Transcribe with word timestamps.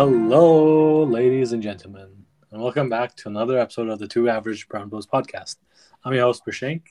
Hello, 0.00 1.02
ladies 1.02 1.50
and 1.50 1.60
gentlemen, 1.60 2.24
and 2.52 2.62
welcome 2.62 2.88
back 2.88 3.16
to 3.16 3.28
another 3.28 3.58
episode 3.58 3.88
of 3.88 3.98
the 3.98 4.06
Two 4.06 4.28
Average 4.28 4.68
Brown 4.68 4.88
Bros 4.88 5.08
podcast. 5.08 5.56
I'm 6.04 6.12
your 6.14 6.22
host, 6.22 6.46
Prashank, 6.46 6.82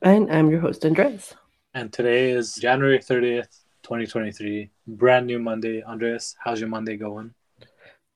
And 0.00 0.32
I'm 0.32 0.50
your 0.50 0.60
host, 0.60 0.82
Andres. 0.86 1.34
and 1.74 1.92
today 1.92 2.30
is 2.30 2.54
January 2.54 3.00
30th, 3.00 3.64
2023, 3.82 4.70
brand 4.86 5.26
new 5.26 5.38
Monday. 5.38 5.82
Andres, 5.82 6.36
how's 6.42 6.58
your 6.58 6.70
Monday 6.70 6.96
going? 6.96 7.34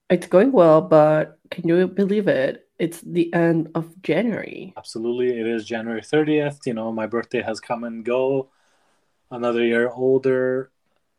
It's 0.09 0.27
going 0.27 0.53
well, 0.53 0.81
but 0.81 1.39
can 1.51 1.69
you 1.69 1.87
believe 1.87 2.27
it? 2.27 2.71
It's 2.79 3.03
the 3.03 3.31
end 3.35 3.69
of 3.75 4.01
January. 4.01 4.73
Absolutely, 4.79 5.39
it 5.39 5.47
is 5.47 5.67
January 5.67 6.01
30th. 6.01 6.65
You 6.65 6.73
know, 6.73 6.91
my 6.91 7.07
birthday 7.07 7.43
has 7.43 7.61
come 7.61 7.85
and 7.85 8.03
go. 8.03 8.49
Another 9.31 9.63
year 9.63 9.91
older, 9.91 10.71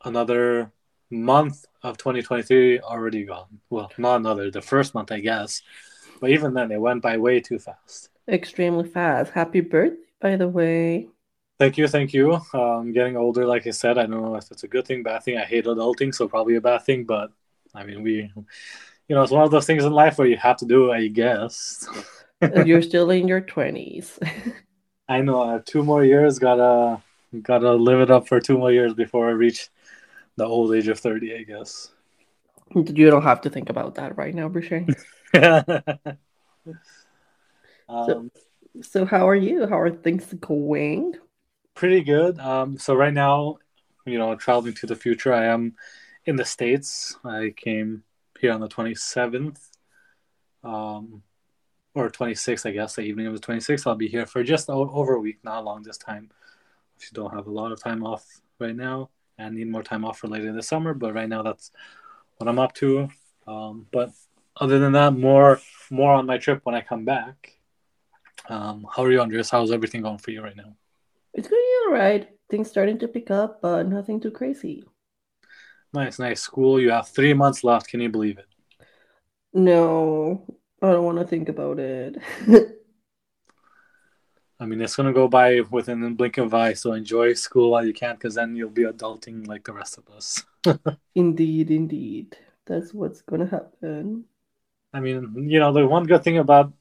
another 0.03 0.71
month 1.11 1.67
of 1.83 1.97
2023 1.97 2.79
already 2.81 3.23
gone. 3.23 3.59
Well, 3.69 3.91
not 3.97 4.17
another, 4.17 4.51
the 4.51 4.61
first 4.61 4.93
month, 4.93 5.11
I 5.11 5.19
guess. 5.19 5.61
But 6.19 6.31
even 6.31 6.53
then, 6.53 6.71
it 6.71 6.81
went 6.81 7.01
by 7.01 7.17
way 7.17 7.39
too 7.39 7.59
fast. 7.59 8.09
Extremely 8.27 8.87
fast. 8.87 9.31
Happy 9.31 9.61
birthday, 9.61 9.97
by 10.19 10.35
the 10.35 10.47
way. 10.47 11.07
Thank 11.57 11.77
you, 11.77 11.87
thank 11.87 12.13
you. 12.13 12.39
I'm 12.53 12.59
um, 12.59 12.91
getting 12.93 13.17
older, 13.17 13.45
like 13.45 13.67
I 13.67 13.71
said, 13.71 13.97
I 13.97 14.05
don't 14.05 14.21
know 14.21 14.35
if 14.35 14.49
it's 14.51 14.63
a 14.63 14.67
good 14.67 14.85
thing, 14.85 15.03
bad 15.03 15.23
thing. 15.23 15.37
I 15.37 15.43
hate 15.43 15.65
adulting, 15.65 16.15
so 16.15 16.27
probably 16.27 16.55
a 16.55 16.61
bad 16.61 16.83
thing. 16.83 17.03
But 17.03 17.31
I 17.73 17.83
mean, 17.83 18.01
we, 18.01 18.31
you 18.35 19.15
know, 19.15 19.23
it's 19.23 19.31
one 19.31 19.43
of 19.43 19.51
those 19.51 19.65
things 19.65 19.83
in 19.83 19.91
life 19.91 20.17
where 20.17 20.27
you 20.27 20.37
have 20.37 20.57
to 20.57 20.65
do 20.65 20.91
I 20.91 21.07
guess. 21.07 21.85
You're 22.65 22.81
still 22.93 23.09
in 23.09 23.27
your 23.27 23.41
20s. 23.41 24.53
I 25.09 25.21
know. 25.21 25.41
Uh, 25.41 25.59
two 25.65 25.83
more 25.83 26.05
years, 26.05 26.39
gotta 26.39 27.01
gotta 27.41 27.73
live 27.73 27.99
it 27.99 28.11
up 28.11 28.27
for 28.27 28.39
two 28.39 28.57
more 28.57 28.71
years 28.71 28.93
before 28.93 29.27
I 29.27 29.31
reach 29.31 29.69
the 30.39 30.45
old 30.45 30.73
age 30.73 30.87
of 30.87 30.99
thirty, 30.99 31.35
I 31.35 31.43
guess. 31.43 31.91
you 32.75 33.09
don't 33.09 33.23
have 33.23 33.41
to 33.41 33.49
think 33.49 33.69
about 33.69 33.95
that 33.95 34.17
right 34.17 34.33
now, 34.33 34.49
Boucher. 34.49 34.85
um, 37.89 38.31
so, 38.81 39.05
how 39.05 39.29
are 39.29 39.35
you? 39.35 39.67
How 39.67 39.79
are 39.79 39.91
things 39.91 40.33
going? 40.33 41.15
pretty 41.79 42.03
good. 42.03 42.37
Um, 42.39 42.77
so 42.77 42.93
right 42.93 43.13
now, 43.13 43.57
you 44.05 44.19
know, 44.19 44.35
traveling 44.35 44.73
to 44.75 44.85
the 44.85 44.97
future, 44.97 45.33
I 45.33 45.45
am 45.45 45.75
in 46.25 46.35
the 46.35 46.43
states. 46.43 47.15
I 47.23 47.53
came 47.55 48.03
here 48.41 48.51
on 48.51 48.59
the 48.59 48.67
twenty 48.67 48.95
seventh, 48.95 49.65
um, 50.61 51.23
or 51.93 52.09
twenty 52.09 52.35
sixth, 52.35 52.65
I 52.65 52.71
guess. 52.71 52.95
The 52.95 53.03
evening 53.03 53.27
of 53.27 53.33
the 53.33 53.39
twenty 53.39 53.61
sixth, 53.61 53.87
I'll 53.87 53.95
be 53.95 54.09
here 54.09 54.25
for 54.25 54.43
just 54.43 54.69
over 54.69 55.13
a 55.13 55.21
week, 55.21 55.37
not 55.41 55.63
long 55.63 55.81
this 55.81 55.97
time. 55.97 56.29
I 57.01 57.05
don't 57.13 57.33
have 57.33 57.47
a 57.47 57.51
lot 57.51 57.71
of 57.71 57.81
time 57.81 58.05
off 58.05 58.25
right 58.59 58.75
now, 58.75 59.09
and 59.39 59.55
need 59.55 59.71
more 59.71 59.81
time 59.81 60.05
off 60.05 60.19
for 60.19 60.27
later 60.27 60.53
this 60.53 60.67
summer. 60.67 60.93
But 60.93 61.13
right 61.13 61.29
now, 61.29 61.41
that's 61.41 61.71
what 62.37 62.47
I'm 62.47 62.59
up 62.59 62.73
to. 62.75 63.09
Um, 63.47 63.87
but 63.91 64.11
other 64.57 64.77
than 64.77 64.91
that, 64.93 65.13
more 65.13 65.59
more 65.89 66.13
on 66.13 66.27
my 66.27 66.37
trip 66.37 66.61
when 66.63 66.75
I 66.75 66.81
come 66.81 67.05
back. 67.05 67.55
Um, 68.47 68.85
how 68.93 69.03
are 69.03 69.11
you, 69.11 69.21
Andres? 69.21 69.49
How's 69.49 69.71
everything 69.71 70.01
going 70.01 70.17
for 70.17 70.31
you 70.31 70.43
right 70.43 70.55
now? 70.55 70.75
It's 71.33 71.47
going 71.47 71.61
all 71.85 71.93
right. 71.93 72.29
Things 72.49 72.69
starting 72.69 72.99
to 72.99 73.07
pick 73.07 73.31
up, 73.31 73.61
but 73.61 73.87
nothing 73.87 74.19
too 74.19 74.31
crazy. 74.31 74.83
Nice, 75.93 76.19
nice. 76.19 76.41
School, 76.41 76.79
you 76.79 76.91
have 76.91 77.07
three 77.07 77.33
months 77.33 77.63
left. 77.63 77.87
Can 77.87 78.01
you 78.01 78.09
believe 78.09 78.37
it? 78.37 78.45
No, 79.53 80.45
I 80.81 80.91
don't 80.91 81.05
want 81.05 81.19
to 81.19 81.25
think 81.25 81.49
about 81.49 81.79
it. 81.79 82.17
I 84.59 84.65
mean, 84.65 84.81
it's 84.81 84.95
gonna 84.95 85.13
go 85.13 85.27
by 85.27 85.61
within 85.71 86.01
the 86.01 86.09
blink 86.09 86.37
of 86.37 86.53
eye. 86.53 86.73
So 86.73 86.93
enjoy 86.93 87.33
school 87.33 87.71
while 87.71 87.85
you 87.85 87.93
can, 87.93 88.15
because 88.15 88.35
then 88.35 88.55
you'll 88.55 88.69
be 88.69 88.83
adulting 88.83 89.47
like 89.47 89.63
the 89.63 89.73
rest 89.73 89.97
of 89.97 90.09
us. 90.09 90.43
indeed, 91.15 91.71
indeed. 91.71 92.37
That's 92.69 92.93
what's 92.93 93.21
going 93.21 93.41
to 93.41 93.47
happen. 93.47 94.25
I 94.93 94.99
mean, 94.99 95.49
you 95.49 95.59
know, 95.59 95.73
the 95.73 95.87
one 95.87 96.05
good 96.05 96.23
thing 96.23 96.37
about 96.37 96.71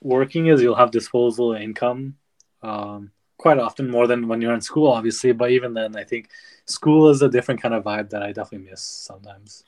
working 0.00 0.46
is 0.46 0.62
you'll 0.62 0.76
have 0.76 0.92
disposable 0.92 1.54
income 1.54 2.16
um, 2.62 3.10
quite 3.36 3.58
often, 3.58 3.90
more 3.90 4.06
than 4.06 4.28
when 4.28 4.40
you're 4.40 4.54
in 4.54 4.60
school, 4.60 4.92
obviously. 4.92 5.32
But 5.32 5.50
even 5.50 5.74
then, 5.74 5.96
I 5.96 6.04
think 6.04 6.30
school 6.66 7.10
is 7.10 7.20
a 7.22 7.28
different 7.28 7.60
kind 7.60 7.74
of 7.74 7.82
vibe 7.82 8.10
that 8.10 8.22
I 8.22 8.32
definitely 8.32 8.70
miss 8.70 8.82
sometimes. 8.82 9.64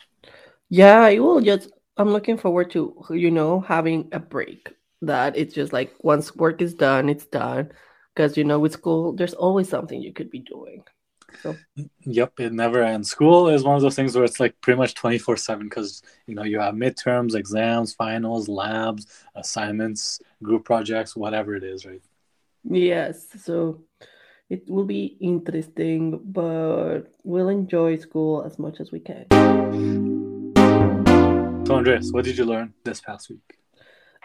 Yeah, 0.68 1.00
I 1.00 1.18
will 1.18 1.40
just 1.40 1.70
I'm 1.96 2.10
looking 2.10 2.38
forward 2.38 2.70
to, 2.72 3.04
you 3.10 3.30
know, 3.30 3.60
having 3.60 4.08
a 4.12 4.20
break. 4.20 4.70
That 5.02 5.36
it's 5.36 5.54
just 5.54 5.72
like 5.72 5.94
once 6.02 6.36
work 6.36 6.60
is 6.60 6.74
done, 6.74 7.08
it's 7.08 7.26
done. 7.26 7.72
Because 8.14 8.36
you 8.36 8.44
know, 8.44 8.58
with 8.58 8.72
school, 8.72 9.12
there's 9.12 9.34
always 9.34 9.68
something 9.68 10.00
you 10.00 10.12
could 10.12 10.30
be 10.30 10.40
doing. 10.40 10.84
So 11.42 11.56
mm, 11.78 11.88
Yep, 12.02 12.40
it 12.40 12.52
never 12.52 12.82
ends. 12.82 13.10
School 13.10 13.48
is 13.48 13.64
one 13.64 13.76
of 13.76 13.82
those 13.82 13.96
things 13.96 14.14
where 14.14 14.24
it's 14.24 14.40
like 14.40 14.60
pretty 14.60 14.78
much 14.78 14.94
24 14.94 15.36
7 15.36 15.68
because, 15.68 16.02
you 16.26 16.34
know, 16.34 16.44
you 16.44 16.58
have 16.60 16.74
midterms, 16.74 17.34
exams, 17.34 17.94
finals, 17.94 18.48
labs, 18.48 19.06
assignments, 19.34 20.20
group 20.42 20.64
projects, 20.64 21.16
whatever 21.16 21.54
it 21.54 21.64
is, 21.64 21.86
right? 21.86 22.02
yes, 22.64 23.28
so 23.42 23.82
it 24.50 24.68
will 24.68 24.84
be 24.84 25.16
interesting, 25.20 26.20
but 26.24 27.02
we'll 27.24 27.48
enjoy 27.48 27.96
school 27.96 28.42
as 28.44 28.58
much 28.58 28.80
as 28.80 28.92
we 28.92 29.00
can. 29.00 29.26
So, 31.66 31.76
Andreas, 31.76 32.10
what 32.10 32.24
did 32.24 32.36
you 32.36 32.44
learn 32.44 32.74
this 32.84 33.00
past 33.00 33.30
week? 33.30 33.59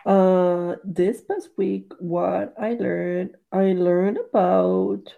Uh, 0.06 0.76
this 0.84 1.22
past 1.22 1.50
week, 1.58 1.92
what 2.00 2.54
I 2.60 2.74
learned, 2.74 3.38
I 3.52 3.74
learned 3.74 4.20
about 4.20 5.16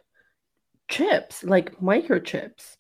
chips, 0.88 1.44
like 1.44 1.80
microchips, 1.82 2.78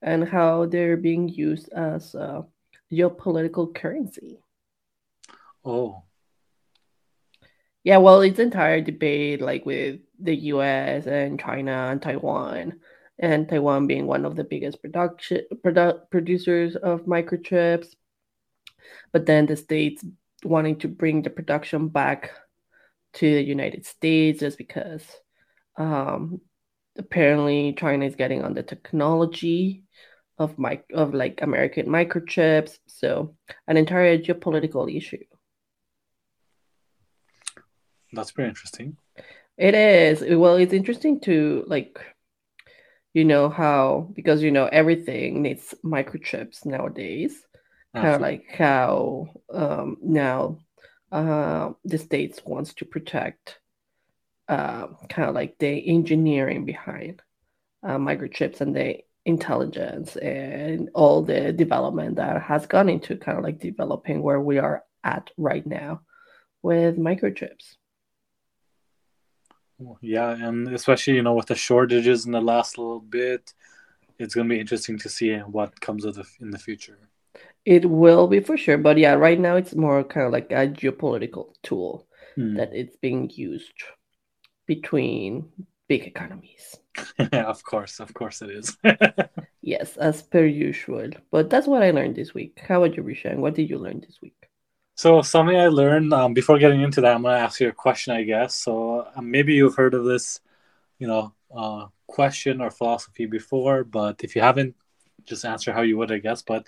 and 0.00 0.26
how 0.26 0.64
they're 0.64 0.96
being 0.96 1.28
used 1.28 1.68
as 1.72 2.14
a 2.14 2.44
geopolitical 2.90 3.74
currency. 3.74 4.38
Oh, 5.64 6.04
Yeah, 7.84 7.98
well, 7.98 8.22
it's 8.22 8.38
entire 8.38 8.80
debate 8.80 9.42
like 9.42 9.66
with 9.66 10.00
the 10.18 10.34
US 10.54 11.06
and 11.06 11.38
China 11.38 11.88
and 11.90 12.00
Taiwan, 12.00 12.80
and 13.18 13.46
Taiwan 13.46 13.86
being 13.86 14.06
one 14.06 14.24
of 14.24 14.36
the 14.36 14.44
biggest 14.44 14.80
production 14.80 15.42
produ- 15.62 16.00
producers 16.10 16.76
of 16.76 17.02
microchips, 17.02 17.88
but 19.12 19.26
then 19.26 19.44
the 19.46 19.56
states 19.56 20.02
wanting 20.44 20.78
to 20.80 20.88
bring 20.88 21.22
the 21.22 21.30
production 21.30 21.88
back 21.88 22.30
to 23.14 23.34
the 23.34 23.42
United 23.42 23.86
States 23.86 24.40
just 24.40 24.58
because 24.58 25.04
um, 25.76 26.40
apparently 26.98 27.74
China 27.74 28.06
is 28.06 28.16
getting 28.16 28.42
on 28.42 28.54
the 28.54 28.62
technology 28.62 29.84
of 30.38 30.58
mic 30.58 30.84
of 30.92 31.14
like 31.14 31.40
American 31.42 31.86
microchips, 31.86 32.78
so 32.86 33.36
an 33.68 33.76
entire 33.76 34.18
geopolitical 34.18 34.94
issue. 34.94 35.24
that's 38.12 38.30
pretty 38.30 38.48
interesting. 38.48 38.96
It 39.56 39.74
is. 39.74 40.22
Well, 40.36 40.56
it's 40.56 40.72
interesting 40.72 41.20
to 41.20 41.64
like, 41.66 41.98
you 43.14 43.24
know, 43.24 43.48
how 43.48 44.10
because 44.14 44.42
you 44.42 44.50
know 44.50 44.66
everything 44.66 45.42
needs 45.42 45.74
microchips 45.84 46.64
nowadays. 46.64 47.42
Kind 47.94 48.08
of 48.08 48.20
like 48.20 48.46
how 48.50 49.28
um 49.52 49.98
now 50.02 50.58
uh 51.10 51.72
the 51.84 51.98
states 51.98 52.40
wants 52.44 52.72
to 52.74 52.86
protect 52.86 53.58
uh 54.48 54.86
kind 55.10 55.28
of 55.28 55.34
like 55.34 55.58
the 55.58 55.88
engineering 55.88 56.64
behind 56.64 57.20
uh, 57.82 57.98
microchips 57.98 58.60
and 58.60 58.74
the 58.74 59.00
intelligence 59.24 60.16
and 60.16 60.90
all 60.94 61.22
the 61.22 61.52
development 61.52 62.16
that 62.16 62.42
has 62.42 62.66
gone 62.66 62.88
into 62.88 63.16
kind 63.16 63.38
of 63.38 63.44
like 63.44 63.58
developing 63.58 64.22
where 64.22 64.40
we 64.40 64.58
are 64.58 64.84
at 65.04 65.30
right 65.36 65.66
now 65.66 66.00
with 66.62 66.96
microchips. 66.96 67.76
Yeah, 70.00 70.30
and 70.30 70.68
especially, 70.68 71.14
you 71.14 71.22
know, 71.22 71.34
with 71.34 71.46
the 71.46 71.54
shortages 71.54 72.24
in 72.24 72.32
the 72.32 72.40
last 72.40 72.78
little 72.78 73.00
bit, 73.00 73.52
it's 74.18 74.34
going 74.34 74.48
to 74.48 74.54
be 74.54 74.60
interesting 74.60 74.98
to 74.98 75.08
see 75.08 75.34
what 75.38 75.80
comes 75.80 76.04
of 76.04 76.14
the, 76.14 76.24
in 76.40 76.50
the 76.50 76.58
future. 76.58 76.98
It 77.64 77.86
will 77.86 78.26
be 78.26 78.40
for 78.40 78.56
sure, 78.56 78.78
but 78.78 78.98
yeah, 78.98 79.14
right 79.14 79.38
now 79.38 79.56
it's 79.56 79.74
more 79.74 80.02
kind 80.04 80.26
of 80.26 80.32
like 80.32 80.50
a 80.50 80.66
geopolitical 80.66 81.54
tool 81.62 82.06
Hmm. 82.34 82.56
that 82.56 82.72
it's 82.72 82.96
being 82.96 83.30
used 83.34 83.74
between 84.66 85.52
big 85.86 86.04
economies. 86.06 86.76
of 87.32 87.62
course, 87.62 88.00
of 88.00 88.14
course 88.14 88.42
it 88.42 88.50
is. 88.50 88.76
Yes, 89.62 89.96
as 89.96 90.22
per 90.22 90.44
usual. 90.44 91.10
But 91.30 91.48
that's 91.48 91.68
what 91.68 91.82
I 91.82 91.92
learned 91.92 92.16
this 92.16 92.34
week. 92.34 92.60
How 92.66 92.82
about 92.82 92.96
you, 92.96 93.04
Rishan? 93.04 93.36
What 93.36 93.54
did 93.54 93.70
you 93.70 93.78
learn 93.78 94.00
this 94.00 94.18
week? 94.20 94.34
So 94.96 95.22
something 95.22 95.56
I 95.56 95.68
learned 95.68 96.12
um, 96.12 96.34
before 96.34 96.58
getting 96.58 96.82
into 96.82 97.00
that, 97.00 97.14
I'm 97.14 97.22
gonna 97.22 97.38
ask 97.38 97.60
you 97.60 97.68
a 97.68 97.72
question, 97.72 98.12
I 98.14 98.24
guess. 98.24 98.56
So 98.56 99.06
um, 99.14 99.30
maybe 99.30 99.54
you've 99.54 99.76
heard 99.76 99.94
of 99.94 100.04
this, 100.04 100.40
you 100.98 101.06
know, 101.06 101.32
uh, 101.56 101.86
question 102.06 102.60
or 102.60 102.70
philosophy 102.70 103.26
before, 103.26 103.84
but 103.84 104.24
if 104.24 104.34
you 104.36 104.42
haven't, 104.42 104.74
just 105.24 105.44
answer 105.44 105.72
how 105.72 105.82
you 105.82 105.96
would, 105.98 106.10
I 106.10 106.18
guess. 106.18 106.42
But 106.42 106.66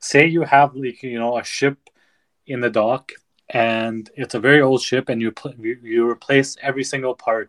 say 0.00 0.26
you 0.26 0.42
have 0.42 0.74
like 0.74 1.02
you 1.02 1.18
know 1.18 1.38
a 1.38 1.44
ship 1.44 1.78
in 2.46 2.60
the 2.60 2.70
dock, 2.70 3.12
and 3.48 4.10
it's 4.14 4.34
a 4.34 4.40
very 4.40 4.60
old 4.60 4.82
ship, 4.82 5.08
and 5.08 5.20
you 5.22 5.32
pl- 5.32 5.54
you, 5.58 5.78
you 5.82 6.08
replace 6.08 6.56
every 6.62 6.84
single 6.84 7.14
part. 7.14 7.48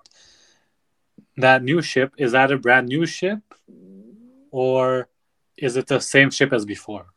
That 1.38 1.63
new 1.63 1.81
ship 1.81 2.13
is 2.17 2.31
that 2.33 2.51
a 2.51 2.57
brand 2.57 2.88
new 2.88 3.05
ship, 3.05 3.39
or 4.51 5.07
is 5.57 5.75
it 5.77 5.88
the 5.88 5.99
same 5.99 6.29
ship 6.31 6.53
as 6.53 6.65
before? 6.65 7.07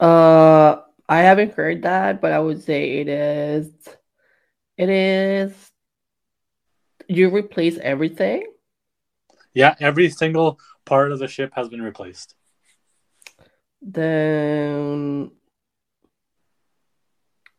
Uh, 0.00 0.82
I 1.08 1.18
haven't 1.22 1.54
heard 1.54 1.82
that, 1.82 2.20
but 2.20 2.32
I 2.32 2.40
would 2.40 2.62
say 2.62 3.00
it 3.00 3.08
is. 3.08 3.70
It 4.78 4.88
is. 4.88 5.72
You 7.08 7.34
replace 7.34 7.78
everything. 7.78 8.44
Yeah, 9.54 9.74
every 9.80 10.10
single 10.10 10.60
part 10.84 11.12
of 11.12 11.18
the 11.18 11.28
ship 11.28 11.52
has 11.56 11.68
been 11.68 11.82
replaced. 11.82 12.35
Then 13.88 15.30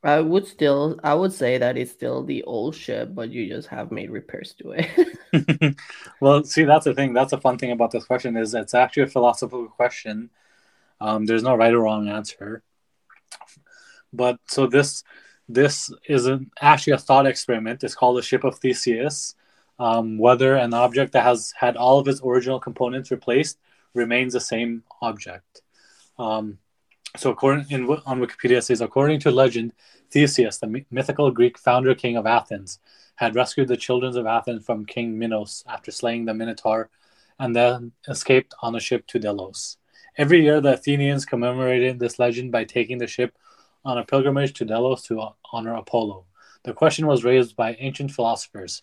I 0.03 0.19
would 0.19 0.45
still, 0.45 0.99
I 1.03 1.13
would 1.13 1.31
say 1.31 1.57
that 1.57 1.77
it's 1.77 1.91
still 1.91 2.23
the 2.23 2.43
old 2.43 2.75
ship, 2.75 3.15
but 3.15 3.29
you 3.29 3.47
just 3.47 3.69
have 3.69 3.91
made 3.91 4.09
repairs 4.11 4.53
to 4.59 4.75
it. 4.77 5.75
well, 6.21 6.43
see, 6.43 6.65
that's 6.65 6.83
the 6.83 6.93
thing. 6.93 7.13
That's 7.13 7.31
a 7.31 7.39
fun 7.39 7.57
thing 7.57 7.71
about 7.71 7.91
this 7.91 8.03
question 8.03 8.35
is 8.35 8.53
it's 8.53 8.73
actually 8.73 9.03
a 9.03 9.07
philosophical 9.07 9.69
question. 9.69 10.29
Um, 10.99 11.25
there's 11.25 11.43
no 11.43 11.55
right 11.55 11.73
or 11.73 11.79
wrong 11.79 12.09
answer. 12.09 12.61
But 14.11 14.39
so 14.47 14.67
this 14.67 15.03
this 15.47 15.91
is 16.09 16.25
an, 16.25 16.51
actually 16.59 16.93
a 16.93 16.97
thought 16.97 17.25
experiment. 17.25 17.85
It's 17.85 17.95
called 17.95 18.17
the 18.17 18.21
Ship 18.21 18.43
of 18.43 18.59
Theseus. 18.59 19.35
Um, 19.79 20.17
whether 20.17 20.55
an 20.55 20.73
object 20.73 21.13
that 21.13 21.23
has 21.23 21.53
had 21.57 21.77
all 21.77 21.99
of 21.99 22.07
its 22.07 22.21
original 22.21 22.59
components 22.59 23.11
replaced 23.11 23.59
remains 23.93 24.33
the 24.33 24.41
same 24.41 24.83
object. 25.01 25.61
Um, 26.19 26.59
so, 27.15 27.31
according 27.31 27.65
in, 27.69 27.85
on 28.05 28.19
Wikipedia, 28.19 28.57
it 28.57 28.63
says 28.63 28.81
according 28.81 29.19
to 29.21 29.31
legend, 29.31 29.73
Theseus, 30.11 30.57
the 30.57 30.85
mythical 30.91 31.31
Greek 31.31 31.57
founder 31.57 31.95
king 31.95 32.15
of 32.17 32.25
Athens, 32.25 32.79
had 33.15 33.35
rescued 33.35 33.67
the 33.67 33.77
children 33.77 34.15
of 34.15 34.25
Athens 34.25 34.65
from 34.65 34.85
King 34.85 35.17
Minos 35.17 35.63
after 35.67 35.91
slaying 35.91 36.25
the 36.25 36.33
Minotaur, 36.33 36.89
and 37.39 37.55
then 37.55 37.91
escaped 38.07 38.53
on 38.61 38.75
a 38.75 38.79
ship 38.79 39.05
to 39.07 39.19
Delos. 39.19 39.77
Every 40.17 40.43
year, 40.43 40.61
the 40.61 40.73
Athenians 40.73 41.25
commemorated 41.25 41.99
this 41.99 42.19
legend 42.19 42.51
by 42.51 42.63
taking 42.63 42.97
the 42.97 43.07
ship 43.07 43.37
on 43.85 43.97
a 43.97 44.05
pilgrimage 44.05 44.53
to 44.53 44.65
Delos 44.65 45.03
to 45.03 45.29
honor 45.51 45.75
Apollo. 45.75 46.25
The 46.63 46.73
question 46.73 47.07
was 47.07 47.23
raised 47.23 47.55
by 47.55 47.75
ancient 47.79 48.11
philosophers 48.11 48.81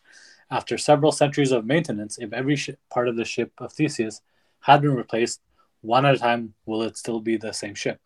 after 0.51 0.79
several 0.79 1.13
centuries 1.13 1.53
of 1.53 1.67
maintenance, 1.67 2.19
if 2.19 2.33
every 2.33 2.57
sh- 2.57 2.71
part 2.91 3.09
of 3.09 3.17
the 3.17 3.25
ship 3.25 3.53
of 3.59 3.73
Theseus 3.73 4.21
had 4.61 4.83
been 4.83 4.95
replaced 4.95 5.41
one 5.85 6.07
at 6.07 6.15
a 6.15 6.19
time, 6.19 6.55
will 6.67 6.83
it 6.83 6.97
still 6.97 7.21
be 7.21 7.37
the 7.37 7.53
same 7.53 7.75
ship? 7.75 8.01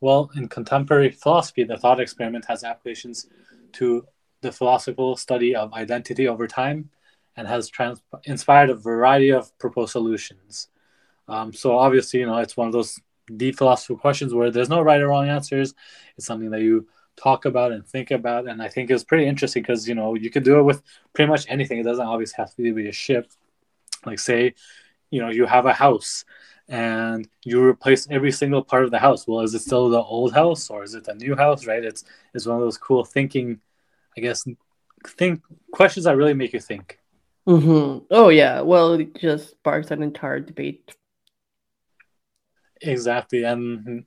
Well, 0.00 0.30
in 0.34 0.48
contemporary 0.48 1.10
philosophy, 1.10 1.64
the 1.64 1.76
thought 1.76 2.00
experiment 2.00 2.46
has 2.46 2.64
applications 2.64 3.26
to 3.72 4.06
the 4.40 4.50
philosophical 4.50 5.16
study 5.16 5.54
of 5.54 5.72
identity 5.74 6.26
over 6.26 6.46
time 6.46 6.90
and 7.36 7.46
has 7.46 7.68
trans- 7.68 8.02
inspired 8.24 8.70
a 8.70 8.74
variety 8.74 9.30
of 9.30 9.56
proposed 9.58 9.92
solutions. 9.92 10.68
Um, 11.28 11.52
so, 11.52 11.78
obviously, 11.78 12.20
you 12.20 12.26
know, 12.26 12.38
it's 12.38 12.56
one 12.56 12.66
of 12.66 12.72
those 12.72 12.98
deep 13.36 13.58
philosophical 13.58 13.98
questions 13.98 14.34
where 14.34 14.50
there's 14.50 14.70
no 14.70 14.80
right 14.80 15.00
or 15.00 15.08
wrong 15.08 15.28
answers. 15.28 15.74
It's 16.16 16.26
something 16.26 16.50
that 16.50 16.62
you 16.62 16.88
talk 17.16 17.44
about 17.44 17.70
and 17.70 17.86
think 17.86 18.10
about. 18.10 18.48
And 18.48 18.62
I 18.62 18.68
think 18.68 18.90
it's 18.90 19.04
pretty 19.04 19.26
interesting 19.26 19.62
because, 19.62 19.86
you 19.86 19.94
know, 19.94 20.14
you 20.14 20.30
can 20.30 20.42
do 20.42 20.58
it 20.58 20.62
with 20.62 20.82
pretty 21.12 21.30
much 21.30 21.44
anything. 21.48 21.78
It 21.78 21.84
doesn't 21.84 22.06
always 22.06 22.32
have 22.32 22.54
to 22.56 22.74
be 22.74 22.88
a 22.88 22.92
ship. 22.92 23.30
Like, 24.06 24.18
say, 24.18 24.54
you 25.10 25.20
know, 25.20 25.28
you 25.28 25.44
have 25.46 25.66
a 25.66 25.72
house 25.72 26.24
and 26.70 27.28
you 27.44 27.62
replace 27.62 28.06
every 28.10 28.30
single 28.30 28.62
part 28.62 28.84
of 28.84 28.92
the 28.92 28.98
house. 28.98 29.26
Well, 29.26 29.40
is 29.40 29.54
it 29.54 29.60
still 29.60 29.90
the 29.90 30.00
old 30.00 30.32
house 30.32 30.70
or 30.70 30.84
is 30.84 30.94
it 30.94 31.04
the 31.04 31.14
new 31.14 31.34
house? 31.34 31.66
Right? 31.66 31.84
It's 31.84 32.04
it's 32.32 32.46
one 32.46 32.56
of 32.56 32.62
those 32.62 32.78
cool 32.78 33.04
thinking, 33.04 33.60
I 34.16 34.20
guess, 34.20 34.46
think 35.04 35.42
questions 35.72 36.04
that 36.04 36.16
really 36.16 36.32
make 36.32 36.52
you 36.52 36.60
think. 36.60 37.00
Mm-hmm. 37.46 38.04
Oh 38.10 38.28
yeah. 38.28 38.60
Well, 38.60 38.94
it 38.94 39.16
just 39.16 39.50
sparks 39.50 39.90
an 39.90 40.02
entire 40.02 40.38
debate. 40.38 40.94
Exactly, 42.80 43.42
and 43.42 44.04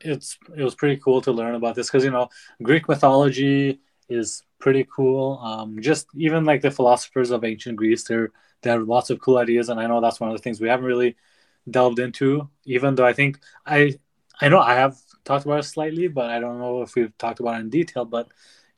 it's 0.00 0.38
it 0.56 0.62
was 0.62 0.74
pretty 0.74 0.96
cool 0.96 1.20
to 1.20 1.32
learn 1.32 1.54
about 1.54 1.74
this 1.74 1.88
because 1.88 2.02
you 2.02 2.10
know 2.10 2.30
Greek 2.62 2.88
mythology 2.88 3.78
is 4.08 4.42
pretty 4.58 4.86
cool. 4.94 5.38
Um, 5.38 5.82
just 5.82 6.06
even 6.16 6.46
like 6.46 6.62
the 6.62 6.70
philosophers 6.70 7.30
of 7.30 7.44
ancient 7.44 7.76
Greece, 7.76 8.04
they're 8.04 8.30
they 8.62 8.70
have 8.70 8.88
lots 8.88 9.10
of 9.10 9.20
cool 9.20 9.36
ideas, 9.36 9.68
and 9.68 9.78
I 9.78 9.86
know 9.86 10.00
that's 10.00 10.18
one 10.18 10.30
of 10.30 10.36
the 10.36 10.42
things 10.42 10.60
we 10.60 10.68
haven't 10.68 10.86
really 10.86 11.16
delved 11.70 11.98
into. 11.98 12.48
Even 12.64 12.94
though 12.94 13.06
I 13.06 13.12
think 13.12 13.38
I 13.66 13.94
I 14.40 14.48
know 14.48 14.60
I 14.60 14.74
have 14.74 14.96
talked 15.24 15.44
about 15.44 15.60
it 15.60 15.64
slightly, 15.64 16.08
but 16.08 16.30
I 16.30 16.40
don't 16.40 16.58
know 16.58 16.82
if 16.82 16.94
we've 16.94 17.16
talked 17.18 17.40
about 17.40 17.56
it 17.56 17.60
in 17.60 17.70
detail. 17.70 18.04
But 18.04 18.28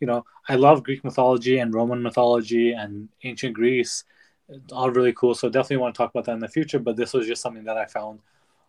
you 0.01 0.07
know, 0.07 0.25
I 0.49 0.57
love 0.57 0.83
Greek 0.83 1.05
mythology 1.05 1.59
and 1.59 1.75
Roman 1.75 2.03
mythology 2.03 2.73
and 2.73 3.09
ancient 3.23 3.55
Greece. 3.55 4.05
It's 4.49 4.73
all 4.73 4.91
really 4.91 5.13
cool. 5.13 5.35
So 5.35 5.49
definitely 5.49 5.79
want 5.79 5.95
to 5.95 5.99
talk 5.99 6.11
about 6.11 6.25
that 6.27 6.33
in 6.33 6.41
the 6.41 6.49
future. 6.49 6.79
But 6.79 6.97
this 6.97 7.13
was 7.13 7.27
just 7.27 7.43
something 7.43 7.65
that 7.65 7.79
I 7.79 7.87
found 7.87 8.21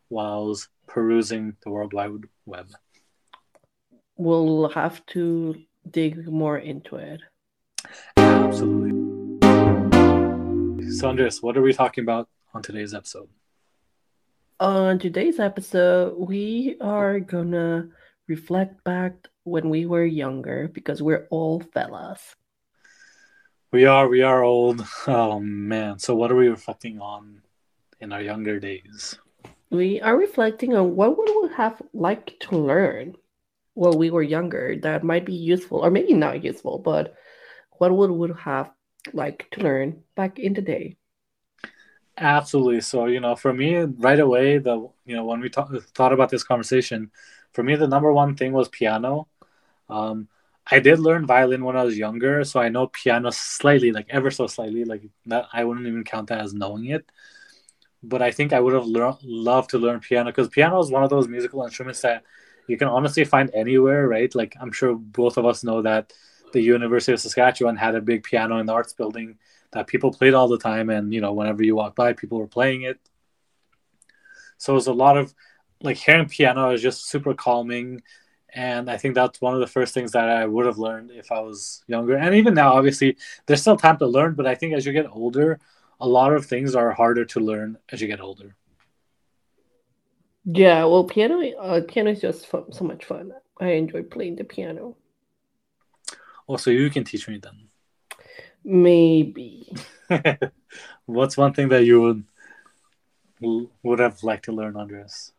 while 0.09 0.33
I 0.33 0.45
was 0.45 0.69
perusing 0.87 1.55
the 1.63 1.71
World 1.71 1.93
Wide 1.93 2.11
Web. 2.45 2.69
We'll 4.17 4.69
have 4.69 5.03
to 5.07 5.55
dig 5.89 6.27
more 6.27 6.59
into 6.59 6.97
it. 6.97 7.21
Absolutely. 8.17 8.91
So, 10.91 11.09
Andres, 11.09 11.41
what 11.41 11.57
are 11.57 11.61
we 11.63 11.73
talking 11.73 12.03
about 12.03 12.29
on 12.53 12.61
today's 12.61 12.93
episode? 12.93 13.27
On 14.63 14.97
today's 14.97 15.41
episode, 15.41 16.15
we 16.15 16.77
are 16.79 17.19
gonna 17.19 17.89
reflect 18.29 18.81
back 18.85 19.27
when 19.43 19.69
we 19.69 19.85
were 19.85 20.05
younger 20.05 20.69
because 20.71 21.03
we're 21.03 21.27
all 21.31 21.59
fellas. 21.73 22.37
We 23.73 23.83
are, 23.83 24.07
we 24.07 24.21
are 24.21 24.41
old. 24.41 24.87
Oh 25.05 25.41
man. 25.41 25.99
So, 25.99 26.15
what 26.15 26.31
are 26.31 26.37
we 26.37 26.47
reflecting 26.47 27.01
on 27.01 27.41
in 27.99 28.13
our 28.13 28.21
younger 28.21 28.57
days? 28.57 29.19
we 29.69 29.99
are 29.99 30.15
reflecting 30.15 30.77
on 30.77 30.95
what 30.95 31.17
would 31.17 31.27
we 31.41 31.53
have 31.55 31.81
liked 31.91 32.39
to 32.39 32.55
learn 32.55 33.15
while 33.73 33.97
we 33.97 34.11
were 34.11 34.23
younger 34.23 34.77
that 34.77 35.03
might 35.03 35.25
be 35.25 35.33
useful 35.33 35.79
or 35.79 35.91
maybe 35.91 36.13
not 36.13 36.41
useful 36.41 36.77
but 36.77 37.15
what 37.79 37.91
would 37.91 38.11
we 38.11 38.29
have 38.39 38.71
liked 39.11 39.51
to 39.51 39.59
learn 39.59 39.99
back 40.15 40.39
in 40.39 40.53
the 40.53 40.61
day 40.61 40.95
absolutely. 42.17 42.81
So 42.81 43.05
you 43.05 43.19
know 43.19 43.35
for 43.35 43.53
me 43.53 43.77
right 43.77 44.19
away 44.19 44.57
the 44.57 44.89
you 45.05 45.15
know 45.15 45.25
when 45.25 45.39
we 45.39 45.49
talk, 45.49 45.71
thought 45.95 46.13
about 46.13 46.29
this 46.29 46.43
conversation 46.43 47.11
for 47.53 47.63
me 47.63 47.75
the 47.75 47.87
number 47.87 48.11
one 48.13 48.35
thing 48.35 48.53
was 48.53 48.69
piano. 48.69 49.27
Um, 49.89 50.27
i 50.71 50.79
did 50.79 50.99
learn 50.99 51.25
violin 51.27 51.65
when 51.65 51.75
i 51.75 51.83
was 51.83 51.97
younger 51.97 52.43
so 52.45 52.59
i 52.59 52.69
know 52.69 52.87
piano 52.87 53.29
slightly 53.31 53.91
like 53.91 54.07
ever 54.09 54.31
so 54.31 54.47
slightly 54.47 54.85
like 54.85 55.03
that 55.25 55.45
i 55.53 55.63
wouldn't 55.63 55.87
even 55.87 56.05
count 56.05 56.29
that 56.29 56.39
as 56.41 56.53
knowing 56.53 56.85
it. 56.87 57.05
But 58.03 58.21
I 58.21 58.31
think 58.31 58.51
I 58.53 58.59
would 58.59 58.73
have 58.73 58.85
lear- 58.85 59.17
loved 59.23 59.69
to 59.71 59.77
learn 59.77 59.99
piano 60.01 60.29
because 60.29 60.49
piano 60.49 60.79
is 60.79 60.91
one 60.91 61.03
of 61.03 61.09
those 61.09 61.27
musical 61.27 61.63
instruments 61.63 62.01
that 62.01 62.23
you 62.67 62.77
can 62.77 62.87
honestly 62.87 63.23
find 63.23 63.49
anywhere, 63.53 64.07
right? 64.07 64.33
Like 64.35 64.55
I'm 64.59 64.71
sure 64.71 64.95
both 64.95 65.37
of 65.37 65.45
us 65.45 65.63
know 65.63 65.81
that 65.83 66.13
the 66.51 66.61
University 66.61 67.13
of 67.13 67.21
Saskatchewan 67.21 67.77
had 67.77 67.95
a 67.95 68.01
big 68.01 68.23
piano 68.23 68.59
in 68.59 68.65
the 68.65 68.73
arts 68.73 68.93
building 68.93 69.37
that 69.73 69.87
people 69.87 70.11
played 70.11 70.33
all 70.33 70.47
the 70.47 70.57
time, 70.57 70.89
and 70.89 71.13
you 71.13 71.21
know 71.21 71.33
whenever 71.33 71.63
you 71.63 71.75
walk 71.75 71.95
by, 71.95 72.13
people 72.13 72.39
were 72.39 72.47
playing 72.47 72.83
it. 72.83 72.99
So 74.57 74.73
it 74.73 74.75
was 74.75 74.87
a 74.87 74.93
lot 74.93 75.17
of 75.17 75.33
like 75.81 75.97
hearing 75.97 76.29
piano 76.29 76.71
is 76.71 76.81
just 76.81 77.09
super 77.09 77.33
calming, 77.33 78.01
and 78.53 78.89
I 78.89 78.97
think 78.97 79.15
that's 79.15 79.41
one 79.41 79.53
of 79.53 79.59
the 79.59 79.67
first 79.67 79.93
things 79.93 80.11
that 80.13 80.29
I 80.29 80.45
would 80.45 80.65
have 80.65 80.77
learned 80.77 81.11
if 81.11 81.31
I 81.31 81.39
was 81.39 81.83
younger. 81.87 82.15
And 82.15 82.35
even 82.35 82.53
now, 82.53 82.73
obviously, 82.73 83.17
there's 83.45 83.61
still 83.61 83.77
time 83.77 83.97
to 83.97 84.07
learn, 84.07 84.35
but 84.35 84.47
I 84.47 84.55
think 84.55 84.73
as 84.73 84.85
you 84.85 84.93
get 84.93 85.07
older, 85.11 85.59
a 85.99 86.07
lot 86.07 86.33
of 86.33 86.45
things 86.45 86.75
are 86.75 86.91
harder 86.91 87.25
to 87.25 87.39
learn 87.39 87.77
as 87.89 88.01
you 88.01 88.07
get 88.07 88.21
older. 88.21 88.55
Yeah, 90.45 90.83
well, 90.85 91.05
piano 91.05 91.41
uh, 91.57 91.81
piano 91.87 92.11
is 92.11 92.21
just 92.21 92.47
fun, 92.47 92.71
so 92.71 92.83
much 92.83 93.05
fun. 93.05 93.31
I 93.59 93.69
enjoy 93.71 94.03
playing 94.03 94.35
the 94.35 94.43
piano. 94.43 94.97
Oh, 96.47 96.57
so 96.57 96.69
you 96.69 96.89
can 96.89 97.05
teach 97.05 97.27
me 97.29 97.39
then? 97.41 97.69
Maybe. 98.63 99.75
What's 101.05 101.37
one 101.37 101.53
thing 101.53 101.69
that 101.69 101.85
you 101.85 102.01
would 102.01 102.23
would 103.83 103.99
have 103.99 104.23
liked 104.23 104.45
to 104.45 104.53
learn, 104.53 104.77
Andres? 104.77 105.33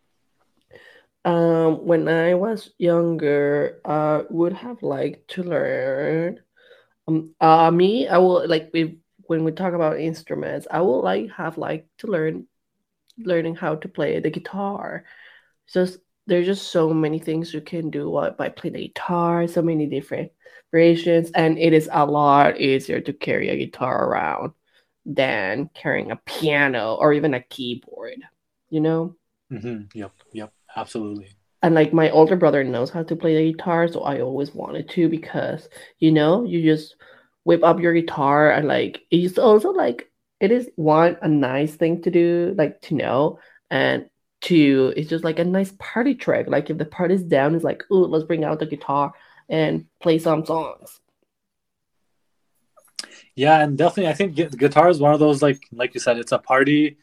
Um, 1.24 1.86
when 1.86 2.06
I 2.08 2.34
was 2.34 2.70
younger, 2.76 3.80
I 3.84 4.24
would 4.28 4.52
have 4.52 4.82
liked 4.82 5.28
to 5.32 5.42
learn. 5.42 6.40
Um, 7.08 7.34
uh, 7.40 7.70
me, 7.70 8.08
I 8.08 8.18
will 8.18 8.46
like 8.46 8.70
if 8.74 8.92
when 9.26 9.44
we 9.44 9.52
talk 9.52 9.72
about 9.72 9.98
instruments, 9.98 10.66
I 10.70 10.82
would 10.82 11.00
like 11.00 11.30
have 11.30 11.56
like 11.56 11.86
to 11.98 12.08
learn 12.08 12.46
learning 13.16 13.56
how 13.56 13.76
to 13.76 13.88
play 13.88 14.20
the 14.20 14.30
guitar. 14.30 15.04
Just 15.72 15.98
there's 16.26 16.46
just 16.46 16.70
so 16.70 16.92
many 16.92 17.18
things 17.18 17.52
you 17.52 17.60
can 17.60 17.90
do 17.90 18.10
by 18.38 18.48
playing 18.48 18.74
the 18.74 18.88
guitar, 18.88 19.46
so 19.46 19.62
many 19.62 19.86
different 19.86 20.32
variations, 20.72 21.30
and 21.32 21.58
it 21.58 21.72
is 21.72 21.88
a 21.92 22.06
lot 22.06 22.60
easier 22.60 23.00
to 23.00 23.12
carry 23.12 23.50
a 23.50 23.56
guitar 23.56 24.08
around 24.08 24.52
than 25.06 25.68
carrying 25.74 26.10
a 26.10 26.16
piano 26.16 26.94
or 26.94 27.12
even 27.12 27.34
a 27.34 27.42
keyboard. 27.42 28.22
You 28.70 28.80
know? 28.80 29.16
Mm-hmm. 29.52 29.98
Yep. 29.98 30.12
Yep. 30.32 30.52
Absolutely. 30.76 31.28
And 31.62 31.74
like 31.74 31.92
my 31.92 32.10
older 32.10 32.36
brother 32.36 32.62
knows 32.64 32.90
how 32.90 33.02
to 33.04 33.16
play 33.16 33.36
the 33.36 33.52
guitar, 33.52 33.88
so 33.88 34.02
I 34.02 34.20
always 34.20 34.54
wanted 34.54 34.88
to 34.90 35.08
because 35.08 35.68
you 35.98 36.12
know 36.12 36.44
you 36.44 36.62
just 36.62 36.96
whip 37.44 37.62
up 37.62 37.80
your 37.80 37.94
guitar 37.94 38.50
and 38.50 38.66
like 38.66 39.02
it's 39.10 39.38
also 39.38 39.70
like 39.70 40.10
it 40.40 40.50
is 40.50 40.68
one 40.76 41.16
a 41.22 41.28
nice 41.28 41.74
thing 41.74 42.02
to 42.02 42.10
do 42.10 42.54
like 42.56 42.80
to 42.82 42.94
know 42.94 43.38
and 43.70 44.06
two 44.44 44.92
is 44.94 45.08
just 45.08 45.24
like 45.24 45.38
a 45.38 45.44
nice 45.44 45.72
party 45.78 46.14
track. 46.14 46.46
Like 46.48 46.68
if 46.68 46.76
the 46.76 46.84
party's 46.84 47.22
down, 47.22 47.54
it's 47.54 47.64
like, 47.64 47.82
oh, 47.90 48.00
let's 48.00 48.24
bring 48.24 48.44
out 48.44 48.58
the 48.58 48.66
guitar 48.66 49.12
and 49.48 49.86
play 50.00 50.18
some 50.18 50.44
songs. 50.44 51.00
Yeah, 53.34 53.60
and 53.60 53.76
definitely, 53.76 54.10
I 54.10 54.14
think 54.14 54.36
guitar 54.36 54.88
is 54.88 55.00
one 55.00 55.14
of 55.14 55.18
those 55.18 55.42
like 55.42 55.60
like 55.72 55.94
you 55.94 56.00
said, 56.00 56.18
it's 56.18 56.30
a 56.30 56.38
party, 56.38 56.98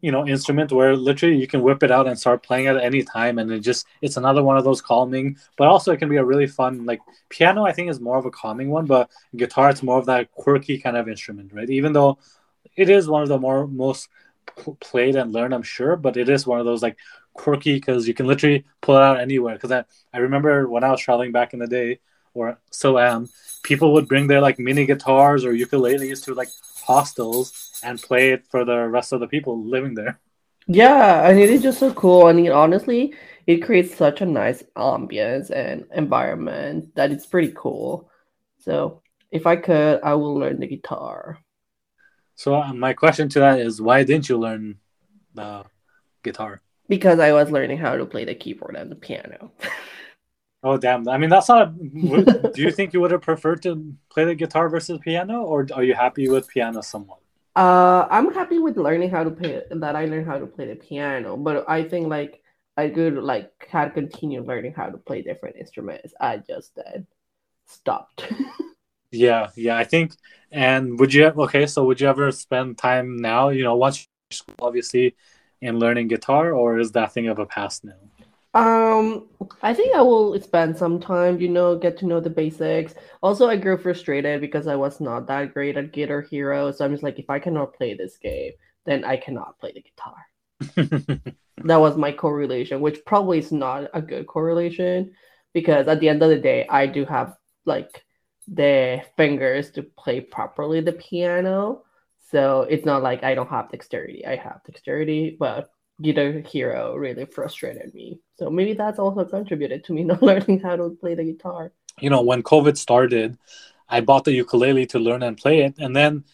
you 0.00 0.10
know, 0.10 0.26
instrument 0.26 0.72
where 0.72 0.96
literally 0.96 1.36
you 1.36 1.46
can 1.46 1.62
whip 1.62 1.82
it 1.82 1.90
out 1.90 2.06
and 2.06 2.18
start 2.18 2.42
playing 2.42 2.68
at 2.68 2.78
any 2.78 3.02
time, 3.02 3.38
and 3.38 3.50
it 3.52 3.60
just 3.60 3.86
it's 4.00 4.16
another 4.16 4.42
one 4.42 4.56
of 4.56 4.64
those 4.64 4.80
calming. 4.80 5.36
But 5.58 5.68
also, 5.68 5.92
it 5.92 5.98
can 5.98 6.08
be 6.08 6.16
a 6.16 6.24
really 6.24 6.46
fun 6.46 6.86
like 6.86 7.00
piano. 7.28 7.64
I 7.64 7.72
think 7.72 7.90
is 7.90 8.00
more 8.00 8.16
of 8.16 8.24
a 8.24 8.30
calming 8.30 8.70
one, 8.70 8.86
but 8.86 9.10
guitar 9.36 9.68
it's 9.68 9.82
more 9.82 9.98
of 9.98 10.06
that 10.06 10.32
quirky 10.32 10.78
kind 10.78 10.96
of 10.96 11.08
instrument, 11.08 11.52
right? 11.52 11.68
Even 11.68 11.92
though 11.92 12.18
it 12.76 12.88
is 12.88 13.08
one 13.08 13.22
of 13.22 13.28
the 13.28 13.38
more 13.38 13.66
most 13.66 14.08
played 14.80 15.16
and 15.16 15.32
learned, 15.32 15.54
I'm 15.54 15.62
sure, 15.62 15.96
but 15.96 16.16
it 16.16 16.28
is 16.28 16.46
one 16.46 16.60
of 16.60 16.66
those 16.66 16.82
like 16.82 16.98
quirky 17.34 17.74
because 17.74 18.08
you 18.08 18.14
can 18.14 18.26
literally 18.26 18.64
pull 18.80 18.96
it 18.96 19.02
out 19.02 19.20
anywhere. 19.20 19.54
Because 19.54 19.72
I, 19.72 19.84
I 20.12 20.18
remember 20.18 20.68
when 20.68 20.84
I 20.84 20.90
was 20.90 21.00
traveling 21.00 21.32
back 21.32 21.52
in 21.52 21.60
the 21.60 21.66
day, 21.66 22.00
or 22.34 22.58
still 22.70 22.98
am, 22.98 23.28
people 23.62 23.94
would 23.94 24.08
bring 24.08 24.26
their 24.26 24.40
like 24.40 24.58
mini 24.58 24.86
guitars 24.86 25.44
or 25.44 25.52
ukuleles 25.52 26.22
to 26.24 26.34
like 26.34 26.48
hostels 26.84 27.80
and 27.82 28.00
play 28.00 28.30
it 28.32 28.46
for 28.50 28.64
the 28.64 28.88
rest 28.88 29.12
of 29.12 29.20
the 29.20 29.26
people 29.26 29.64
living 29.64 29.94
there. 29.94 30.20
Yeah, 30.68 31.28
and 31.28 31.38
it 31.38 31.48
is 31.48 31.62
just 31.62 31.78
so 31.78 31.92
cool. 31.94 32.26
I 32.26 32.32
mean, 32.32 32.50
honestly, 32.50 33.14
it 33.46 33.58
creates 33.58 33.94
such 33.94 34.20
a 34.20 34.26
nice 34.26 34.62
ambience 34.76 35.50
and 35.50 35.86
environment 35.94 36.94
that 36.96 37.12
it's 37.12 37.26
pretty 37.26 37.52
cool. 37.56 38.10
So, 38.58 39.02
if 39.30 39.46
I 39.46 39.56
could, 39.56 40.00
I 40.02 40.14
will 40.14 40.34
learn 40.34 40.58
the 40.58 40.66
guitar. 40.66 41.38
So 42.36 42.54
uh, 42.54 42.72
my 42.74 42.92
question 42.92 43.28
to 43.30 43.40
that 43.40 43.60
is, 43.60 43.80
why 43.80 44.04
didn't 44.04 44.28
you 44.28 44.38
learn 44.38 44.76
the 45.34 45.64
guitar? 46.22 46.60
Because 46.88 47.18
I 47.18 47.32
was 47.32 47.50
learning 47.50 47.78
how 47.78 47.96
to 47.96 48.04
play 48.06 48.24
the 48.24 48.34
keyboard 48.34 48.76
and 48.76 48.90
the 48.90 48.94
piano. 48.94 49.52
oh 50.62 50.76
damn! 50.76 51.08
I 51.08 51.18
mean, 51.18 51.30
that's 51.30 51.48
not. 51.48 51.62
A, 51.62 51.72
do 52.54 52.62
you 52.62 52.70
think 52.70 52.92
you 52.92 53.00
would 53.00 53.10
have 53.10 53.22
preferred 53.22 53.62
to 53.62 53.94
play 54.10 54.24
the 54.24 54.34
guitar 54.34 54.68
versus 54.68 54.98
piano, 55.02 55.42
or 55.42 55.66
are 55.74 55.82
you 55.82 55.94
happy 55.94 56.28
with 56.28 56.46
piano 56.46 56.82
somewhat? 56.82 57.18
Uh, 57.56 58.06
I'm 58.10 58.32
happy 58.34 58.58
with 58.58 58.76
learning 58.76 59.10
how 59.10 59.24
to 59.24 59.30
play 59.30 59.62
that. 59.70 59.96
I 59.96 60.04
learned 60.04 60.26
how 60.26 60.38
to 60.38 60.46
play 60.46 60.66
the 60.66 60.76
piano, 60.76 61.36
but 61.38 61.64
I 61.68 61.82
think 61.82 62.08
like 62.08 62.42
I 62.76 62.90
could 62.90 63.14
like 63.14 63.66
had 63.68 63.94
continued 63.94 64.46
learning 64.46 64.74
how 64.76 64.90
to 64.90 64.98
play 64.98 65.22
different 65.22 65.56
instruments. 65.56 66.12
I 66.20 66.36
just 66.36 66.76
then 66.76 67.06
stopped. 67.64 68.30
Yeah, 69.12 69.48
yeah, 69.56 69.76
I 69.76 69.84
think. 69.84 70.12
And 70.52 70.98
would 70.98 71.12
you 71.12 71.26
okay? 71.26 71.66
So 71.66 71.84
would 71.84 72.00
you 72.00 72.08
ever 72.08 72.30
spend 72.30 72.78
time 72.78 73.16
now? 73.16 73.48
You 73.48 73.64
know, 73.64 73.76
once 73.76 74.06
school, 74.30 74.54
obviously, 74.60 75.16
in 75.60 75.78
learning 75.78 76.08
guitar, 76.08 76.52
or 76.52 76.78
is 76.78 76.92
that 76.92 77.12
thing 77.12 77.28
of 77.28 77.38
a 77.38 77.46
past 77.46 77.84
now? 77.84 77.94
Um, 78.54 79.28
I 79.62 79.74
think 79.74 79.94
I 79.94 80.00
will 80.00 80.40
spend 80.40 80.78
some 80.78 80.98
time, 80.98 81.38
you 81.40 81.48
know, 81.48 81.76
get 81.76 81.98
to 81.98 82.06
know 82.06 82.20
the 82.20 82.30
basics. 82.30 82.94
Also, 83.22 83.48
I 83.48 83.56
grew 83.56 83.76
frustrated 83.76 84.40
because 84.40 84.66
I 84.66 84.76
was 84.76 84.98
not 84.98 85.26
that 85.26 85.52
great 85.52 85.76
at 85.76 85.92
Guitar 85.92 86.22
Hero. 86.22 86.72
So 86.72 86.84
I'm 86.84 86.92
just 86.92 87.02
like, 87.02 87.18
if 87.18 87.28
I 87.28 87.38
cannot 87.38 87.74
play 87.74 87.92
this 87.92 88.16
game, 88.16 88.52
then 88.86 89.04
I 89.04 89.18
cannot 89.18 89.58
play 89.58 89.72
the 89.74 89.82
guitar. 89.82 91.30
that 91.64 91.76
was 91.76 91.98
my 91.98 92.12
correlation, 92.12 92.80
which 92.80 93.04
probably 93.04 93.40
is 93.40 93.52
not 93.52 93.90
a 93.92 94.00
good 94.00 94.26
correlation 94.26 95.12
because 95.52 95.86
at 95.86 96.00
the 96.00 96.08
end 96.08 96.22
of 96.22 96.30
the 96.30 96.38
day, 96.38 96.66
I 96.66 96.86
do 96.86 97.04
have 97.04 97.36
like 97.66 98.05
the 98.48 99.02
fingers 99.16 99.70
to 99.72 99.82
play 99.82 100.20
properly 100.20 100.80
the 100.80 100.92
piano. 100.92 101.82
So 102.30 102.62
it's 102.62 102.84
not 102.84 103.02
like 103.02 103.24
I 103.24 103.34
don't 103.34 103.48
have 103.48 103.70
dexterity. 103.70 104.26
I 104.26 104.36
have 104.36 104.60
dexterity, 104.64 105.36
but 105.38 105.70
Guitar 106.02 106.32
Hero 106.40 106.94
really 106.96 107.24
frustrated 107.24 107.94
me. 107.94 108.20
So 108.34 108.50
maybe 108.50 108.74
that's 108.74 108.98
also 108.98 109.24
contributed 109.24 109.84
to 109.84 109.92
me 109.92 110.04
not 110.04 110.22
learning 110.22 110.60
how 110.60 110.76
to 110.76 110.90
play 111.00 111.14
the 111.14 111.24
guitar. 111.24 111.72
You 112.00 112.10
know, 112.10 112.22
when 112.22 112.42
COVID 112.42 112.76
started, 112.76 113.38
I 113.88 114.00
bought 114.00 114.24
the 114.24 114.32
ukulele 114.32 114.86
to 114.86 114.98
learn 114.98 115.22
and 115.22 115.36
play 115.36 115.60
it. 115.60 115.74
And 115.78 115.96
then, 115.96 116.24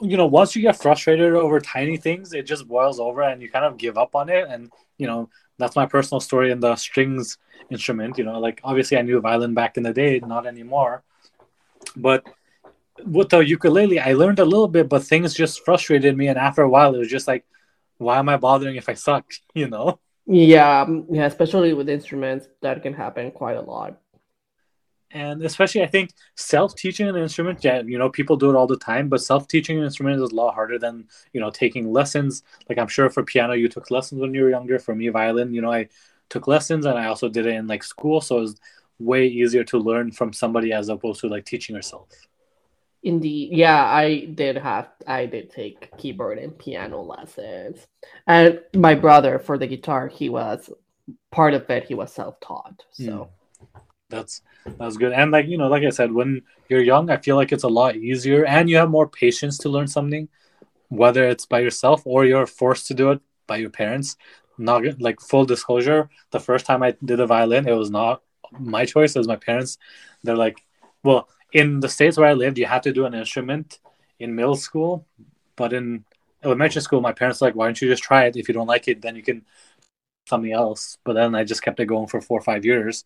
you 0.00 0.16
know, 0.16 0.26
once 0.26 0.56
you 0.56 0.62
get 0.62 0.80
frustrated 0.80 1.34
over 1.34 1.60
tiny 1.60 1.96
things, 1.96 2.32
it 2.32 2.46
just 2.46 2.66
boils 2.66 2.98
over 2.98 3.22
and 3.22 3.42
you 3.42 3.50
kind 3.50 3.64
of 3.64 3.76
give 3.76 3.98
up 3.98 4.14
on 4.14 4.28
it. 4.28 4.46
And, 4.48 4.72
you 4.96 5.06
know, 5.06 5.28
that's 5.58 5.76
my 5.76 5.86
personal 5.86 6.20
story 6.20 6.50
in 6.50 6.60
the 6.60 6.76
strings 6.76 7.36
instrument. 7.70 8.16
You 8.16 8.24
know, 8.24 8.38
like 8.38 8.60
obviously 8.64 8.96
I 8.96 9.02
knew 9.02 9.20
violin 9.20 9.54
back 9.54 9.76
in 9.76 9.82
the 9.82 9.92
day, 9.92 10.20
not 10.20 10.46
anymore. 10.46 11.02
But 11.96 12.24
with 13.04 13.30
the 13.30 13.38
ukulele, 13.38 14.00
I 14.00 14.12
learned 14.12 14.38
a 14.38 14.44
little 14.44 14.68
bit, 14.68 14.88
but 14.88 15.04
things 15.04 15.34
just 15.34 15.64
frustrated 15.64 16.16
me. 16.16 16.28
And 16.28 16.38
after 16.38 16.62
a 16.62 16.68
while, 16.68 16.94
it 16.94 16.98
was 16.98 17.08
just 17.08 17.28
like, 17.28 17.44
why 17.98 18.18
am 18.18 18.28
I 18.28 18.36
bothering 18.36 18.76
if 18.76 18.88
I 18.88 18.94
suck? 18.94 19.24
You 19.54 19.68
know? 19.68 19.98
Yeah, 20.30 20.82
um, 20.82 21.06
yeah, 21.10 21.24
especially 21.24 21.72
with 21.72 21.88
instruments, 21.88 22.48
that 22.60 22.82
can 22.82 22.92
happen 22.92 23.30
quite 23.30 23.56
a 23.56 23.62
lot. 23.62 23.98
And 25.10 25.42
especially, 25.42 25.82
I 25.82 25.86
think 25.86 26.10
self-teaching 26.36 27.08
an 27.08 27.16
instrument, 27.16 27.64
yeah, 27.64 27.80
you 27.80 27.96
know, 27.96 28.10
people 28.10 28.36
do 28.36 28.50
it 28.50 28.56
all 28.56 28.66
the 28.66 28.76
time, 28.76 29.08
but 29.08 29.22
self-teaching 29.22 29.78
an 29.78 29.84
instrument 29.84 30.20
is 30.20 30.30
a 30.30 30.34
lot 30.34 30.54
harder 30.54 30.78
than 30.78 31.08
you 31.32 31.40
know 31.40 31.48
taking 31.48 31.90
lessons. 31.90 32.42
Like 32.68 32.76
I'm 32.76 32.88
sure 32.88 33.08
for 33.08 33.22
piano, 33.22 33.54
you 33.54 33.70
took 33.70 33.90
lessons 33.90 34.20
when 34.20 34.34
you 34.34 34.42
were 34.42 34.50
younger. 34.50 34.78
For 34.78 34.94
me, 34.94 35.08
violin, 35.08 35.54
you 35.54 35.62
know, 35.62 35.72
I 35.72 35.88
took 36.28 36.46
lessons 36.46 36.84
and 36.84 36.98
I 36.98 37.06
also 37.06 37.30
did 37.30 37.46
it 37.46 37.54
in 37.54 37.66
like 37.66 37.82
school, 37.82 38.20
so 38.20 38.36
it 38.36 38.40
was 38.40 38.60
way 38.98 39.26
easier 39.26 39.64
to 39.64 39.78
learn 39.78 40.10
from 40.10 40.32
somebody 40.32 40.72
as 40.72 40.88
opposed 40.88 41.20
to 41.20 41.28
like 41.28 41.44
teaching 41.44 41.76
yourself. 41.76 42.08
Indeed, 43.02 43.52
yeah, 43.52 43.84
I 43.84 44.24
did 44.24 44.56
have 44.56 44.88
I 45.06 45.26
did 45.26 45.50
take 45.50 45.96
keyboard 45.98 46.38
and 46.38 46.58
piano 46.58 47.00
lessons, 47.00 47.86
and 48.26 48.60
my 48.74 48.96
brother 48.96 49.38
for 49.38 49.56
the 49.56 49.68
guitar, 49.68 50.08
he 50.08 50.28
was 50.28 50.68
part 51.30 51.54
of 51.54 51.70
it. 51.70 51.84
He 51.84 51.94
was 51.94 52.12
self-taught, 52.12 52.84
so 52.90 53.04
mm. 53.04 53.80
that's 54.08 54.42
that's 54.78 54.96
good. 54.96 55.12
And 55.12 55.30
like 55.30 55.46
you 55.46 55.58
know, 55.58 55.68
like 55.68 55.84
I 55.84 55.90
said, 55.90 56.10
when 56.12 56.42
you're 56.68 56.82
young, 56.82 57.08
I 57.08 57.18
feel 57.18 57.36
like 57.36 57.52
it's 57.52 57.62
a 57.62 57.68
lot 57.68 57.94
easier, 57.94 58.44
and 58.44 58.68
you 58.68 58.76
have 58.78 58.90
more 58.90 59.08
patience 59.08 59.58
to 59.58 59.68
learn 59.68 59.86
something, 59.86 60.28
whether 60.88 61.28
it's 61.28 61.46
by 61.46 61.60
yourself 61.60 62.02
or 62.04 62.24
you're 62.24 62.46
forced 62.46 62.88
to 62.88 62.94
do 62.94 63.12
it 63.12 63.20
by 63.46 63.58
your 63.58 63.70
parents. 63.70 64.16
Not 64.58 65.00
like 65.00 65.20
full 65.20 65.44
disclosure, 65.44 66.10
the 66.32 66.40
first 66.40 66.66
time 66.66 66.82
I 66.82 66.96
did 67.04 67.18
the 67.18 67.26
violin, 67.26 67.68
it 67.68 67.76
was 67.76 67.90
not 67.90 68.22
my 68.52 68.84
choice 68.84 69.16
as 69.16 69.28
my 69.28 69.36
parents. 69.36 69.78
They're 70.22 70.36
like, 70.36 70.64
well, 71.02 71.28
in 71.52 71.80
the 71.80 71.88
states 71.88 72.16
where 72.16 72.28
I 72.28 72.34
lived, 72.34 72.58
you 72.58 72.66
have 72.66 72.82
to 72.82 72.92
do 72.92 73.06
an 73.06 73.14
instrument 73.14 73.78
in 74.18 74.34
middle 74.34 74.56
school, 74.56 75.06
but 75.56 75.72
in 75.72 76.04
elementary 76.42 76.82
school, 76.82 77.00
my 77.00 77.12
parents 77.12 77.40
like, 77.40 77.54
why 77.54 77.66
don't 77.66 77.80
you 77.80 77.88
just 77.88 78.02
try 78.02 78.24
it? 78.24 78.36
If 78.36 78.48
you 78.48 78.54
don't 78.54 78.66
like 78.66 78.88
it, 78.88 79.02
then 79.02 79.16
you 79.16 79.22
can 79.22 79.44
something 80.28 80.52
else. 80.52 80.98
But 81.04 81.14
then 81.14 81.34
I 81.34 81.44
just 81.44 81.62
kept 81.62 81.80
it 81.80 81.86
going 81.86 82.06
for 82.06 82.20
four 82.20 82.38
or 82.38 82.42
five 82.42 82.64
years, 82.64 83.04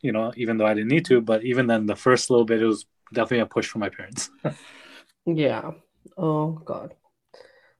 you 0.00 0.12
know, 0.12 0.32
even 0.36 0.56
though 0.56 0.66
I 0.66 0.74
didn't 0.74 0.90
need 0.90 1.04
to. 1.06 1.20
But 1.20 1.44
even 1.44 1.66
then, 1.66 1.86
the 1.86 1.96
first 1.96 2.30
little 2.30 2.44
bit, 2.44 2.62
it 2.62 2.66
was 2.66 2.86
definitely 3.12 3.40
a 3.40 3.46
push 3.46 3.66
for 3.66 3.78
my 3.78 3.88
parents. 3.88 4.30
yeah. 5.26 5.72
Oh 6.16 6.52
God. 6.52 6.94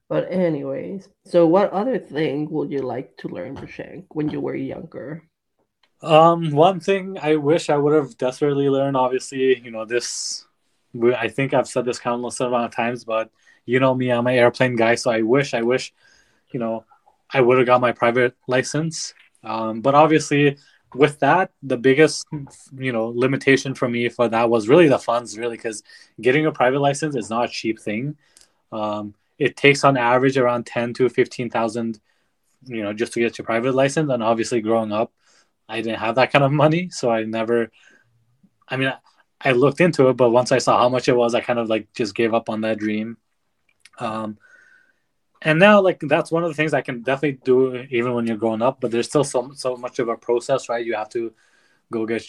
But 0.08 0.30
anyways, 0.30 1.08
so 1.24 1.46
what 1.46 1.70
other 1.72 1.98
thing 1.98 2.48
would 2.50 2.70
you 2.70 2.82
like 2.82 3.16
to 3.18 3.28
learn, 3.28 3.56
to 3.56 3.66
Shank, 3.66 4.14
when 4.14 4.30
you 4.30 4.40
were 4.40 4.54
younger? 4.54 5.28
Um, 6.02 6.50
one 6.50 6.80
thing 6.80 7.18
I 7.20 7.36
wish 7.36 7.70
I 7.70 7.76
would 7.76 7.94
have 7.94 8.18
desperately 8.18 8.68
learned, 8.68 8.96
obviously, 8.96 9.58
you 9.60 9.70
know, 9.70 9.84
this, 9.84 10.46
I 11.16 11.28
think 11.28 11.54
I've 11.54 11.68
said 11.68 11.84
this 11.84 11.98
countless 11.98 12.40
amount 12.40 12.66
of 12.66 12.76
times, 12.76 13.04
but 13.04 13.30
you 13.64 13.80
know 13.80 13.94
me, 13.94 14.10
I'm 14.10 14.26
an 14.26 14.34
airplane 14.34 14.76
guy, 14.76 14.94
so 14.94 15.10
I 15.10 15.22
wish, 15.22 15.54
I 15.54 15.62
wish, 15.62 15.92
you 16.50 16.60
know, 16.60 16.84
I 17.30 17.40
would 17.40 17.58
have 17.58 17.66
got 17.66 17.80
my 17.80 17.92
private 17.92 18.34
license. 18.46 19.14
Um, 19.42 19.80
but 19.80 19.94
obviously, 19.94 20.58
with 20.94 21.18
that, 21.20 21.50
the 21.62 21.76
biggest, 21.76 22.26
you 22.76 22.92
know, 22.92 23.08
limitation 23.08 23.74
for 23.74 23.88
me 23.88 24.08
for 24.08 24.28
that 24.28 24.48
was 24.48 24.68
really 24.68 24.88
the 24.88 24.98
funds, 24.98 25.36
really, 25.38 25.56
because 25.56 25.82
getting 26.20 26.46
a 26.46 26.52
private 26.52 26.80
license 26.80 27.16
is 27.16 27.30
not 27.30 27.46
a 27.46 27.48
cheap 27.48 27.80
thing. 27.80 28.16
Um, 28.70 29.14
it 29.38 29.56
takes 29.56 29.82
on 29.82 29.96
average 29.96 30.36
around 30.38 30.66
ten 30.66 30.94
to 30.94 31.08
fifteen 31.08 31.50
thousand, 31.50 32.00
you 32.64 32.82
know, 32.82 32.92
just 32.92 33.12
to 33.14 33.20
get 33.20 33.38
your 33.38 33.44
private 33.44 33.74
license, 33.74 34.10
and 34.10 34.22
obviously, 34.22 34.60
growing 34.60 34.92
up 34.92 35.12
I 35.68 35.80
didn't 35.80 35.98
have 35.98 36.16
that 36.16 36.32
kind 36.32 36.44
of 36.44 36.52
money, 36.52 36.90
so 36.90 37.10
I 37.10 37.24
never. 37.24 37.70
I 38.68 38.76
mean, 38.76 38.88
I, 38.88 38.98
I 39.40 39.52
looked 39.52 39.80
into 39.80 40.08
it, 40.08 40.16
but 40.16 40.30
once 40.30 40.52
I 40.52 40.58
saw 40.58 40.78
how 40.78 40.88
much 40.88 41.08
it 41.08 41.16
was, 41.16 41.34
I 41.34 41.40
kind 41.40 41.58
of 41.58 41.68
like 41.68 41.92
just 41.92 42.14
gave 42.14 42.34
up 42.34 42.48
on 42.48 42.62
that 42.62 42.78
dream. 42.78 43.16
Um, 43.98 44.38
and 45.42 45.58
now 45.58 45.80
like 45.80 46.00
that's 46.00 46.32
one 46.32 46.44
of 46.44 46.50
the 46.50 46.54
things 46.54 46.74
I 46.74 46.80
can 46.80 47.02
definitely 47.02 47.40
do 47.44 47.76
even 47.90 48.14
when 48.14 48.26
you're 48.26 48.36
growing 48.36 48.62
up, 48.62 48.80
but 48.80 48.90
there's 48.90 49.06
still 49.06 49.24
so 49.24 49.52
so 49.54 49.76
much 49.76 49.98
of 49.98 50.08
a 50.08 50.16
process, 50.16 50.68
right? 50.68 50.84
You 50.84 50.94
have 50.94 51.10
to 51.10 51.32
go 51.90 52.06
get 52.06 52.24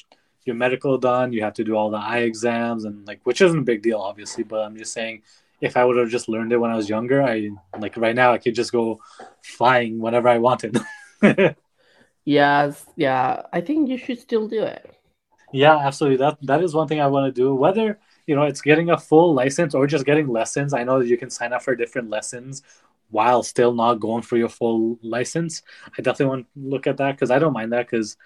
your 0.46 0.56
medical 0.56 0.98
done, 0.98 1.34
you 1.34 1.44
have 1.44 1.54
to 1.54 1.64
do 1.64 1.76
all 1.76 1.90
the 1.90 1.98
eye 1.98 2.20
exams, 2.20 2.86
and 2.86 3.08
like 3.08 3.22
which 3.24 3.42
isn't 3.42 3.60
a 3.60 3.64
big 3.64 3.82
deal, 3.82 4.00
obviously. 4.00 4.44
But 4.44 4.66
I'm 4.66 4.78
just 4.78 4.94
saying, 4.94 5.24
if 5.62 5.78
I 5.78 5.86
would 5.86 5.98
have 5.98 6.10
just 6.10 6.30
learned 6.30 6.54
it 6.54 6.58
when 6.58 6.72
I 6.72 6.76
was 6.76 6.90
younger, 6.90 7.24
I 7.24 7.50
like 7.80 7.98
right 7.98 8.16
now 8.16 8.34
I 8.34 8.38
could 8.38 8.56
just 8.56 8.72
go 8.72 9.00
flying 9.42 10.00
whenever 10.00 10.28
I 10.30 10.38
wanted. 10.38 10.78
Yes, 12.28 12.86
yeah. 12.96 13.42
I 13.52 13.62
think 13.62 13.90
you 13.90 13.98
should 13.98 14.20
still 14.20 14.48
do 14.48 14.62
it. 14.62 14.96
Yeah, 15.54 15.78
absolutely. 15.78 16.18
That 16.18 16.38
that 16.44 16.64
is 16.64 16.74
one 16.74 16.88
thing 16.88 17.00
I 17.00 17.08
want 17.08 17.34
to 17.34 17.42
do. 17.42 17.56
Whether 17.56 18.00
you 18.26 18.36
know 18.36 18.44
it's 18.44 18.62
getting 18.62 18.90
a 18.90 18.98
full 18.98 19.34
license 19.34 19.74
or 19.74 19.88
just 19.88 20.06
getting 20.06 20.28
lessons. 20.28 20.74
I 20.74 20.84
know 20.84 21.00
that 21.00 21.08
you 21.08 21.18
can 21.18 21.30
sign 21.30 21.54
up 21.54 21.64
for 21.64 21.76
different 21.76 22.10
lessons, 22.10 22.64
while 23.10 23.44
still 23.44 23.74
not 23.74 23.96
going 24.00 24.24
for 24.24 24.38
your 24.38 24.50
full 24.50 25.00
license, 25.02 25.64
I 25.98 26.02
definitely 26.02 26.28
want 26.28 26.48
to 26.54 26.70
look 26.70 26.88
at 26.88 26.98
that 26.98 27.14
because 27.14 27.32
I 27.32 27.40
don't 27.40 27.54
mind 27.54 27.72
that 27.74 27.88
because 27.90 28.18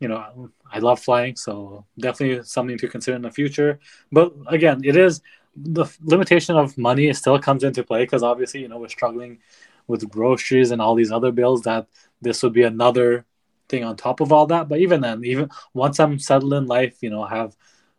you 0.00 0.08
know 0.08 0.50
I 0.72 0.80
love 0.80 1.00
flying, 1.00 1.36
so 1.36 1.86
definitely 1.98 2.44
something 2.44 2.78
to 2.78 2.88
consider 2.88 3.16
in 3.16 3.22
the 3.22 3.30
future. 3.32 3.80
But 4.12 4.34
again, 4.48 4.82
it 4.84 4.96
is 4.96 5.22
the 5.56 5.86
limitation 6.04 6.56
of 6.56 6.78
money 6.78 7.12
still 7.14 7.38
comes 7.40 7.64
into 7.64 7.84
play 7.84 8.04
because 8.04 8.22
obviously 8.22 8.60
you 8.62 8.68
know 8.68 8.78
we're 8.78 8.88
struggling 8.88 9.40
with 9.86 10.08
groceries 10.10 10.70
and 10.70 10.80
all 10.82 10.94
these 10.94 11.12
other 11.12 11.32
bills 11.32 11.62
that 11.62 11.86
this 12.22 12.42
would 12.42 12.52
be 12.54 12.62
another 12.62 13.26
thing 13.68 13.84
on 13.84 13.96
top 13.96 14.20
of 14.20 14.32
all 14.32 14.46
that. 14.46 14.68
But 14.68 14.80
even 14.80 15.00
then 15.00 15.24
even 15.24 15.50
once 15.72 16.00
i'm 16.00 16.18
settled 16.18 16.52
in 16.54 16.66
life 16.66 16.98
you 17.02 17.10
know 17.10 17.24
have 17.24 17.56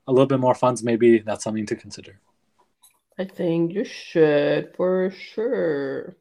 a 0.07 0.11
little 0.11 0.27
bit 0.27 0.39
more 0.39 0.55
funds 0.55 0.83
maybe 0.83 1.19
that's 1.19 1.43
something 1.43 1.65
to 1.67 1.75
consider. 1.75 2.19
I 3.17 3.25
think 3.25 3.73
you 3.73 3.83
should 3.85 4.73
for 4.75 5.11
sure. 5.11 6.17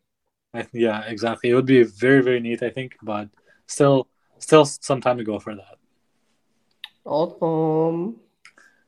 I, 0.54 0.66
yeah 0.72 1.02
exactly. 1.06 1.50
It 1.50 1.54
would 1.54 1.66
be 1.66 1.82
very 1.82 2.22
very 2.22 2.40
neat 2.40 2.62
i 2.62 2.70
think 2.70 2.96
but 3.02 3.28
still 3.66 4.08
still 4.38 4.64
some 4.64 5.00
time 5.00 5.18
to 5.18 5.24
go 5.24 5.38
for 5.38 5.54
that. 5.54 5.76
Awesome. 7.04 8.20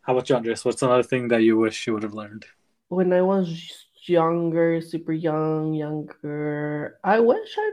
how 0.02 0.12
about 0.14 0.28
you 0.28 0.36
andres? 0.36 0.64
What's 0.64 0.82
another 0.82 1.02
thing 1.02 1.28
that 1.28 1.42
you 1.42 1.58
wish 1.58 1.86
you 1.86 1.94
would 1.94 2.02
have 2.02 2.14
learned? 2.14 2.46
When 2.88 3.12
I 3.12 3.22
was 3.22 3.86
younger, 4.06 4.80
super 4.80 5.12
young, 5.12 5.74
younger, 5.74 6.98
I 7.04 7.20
wish 7.20 7.50
I 7.58 7.70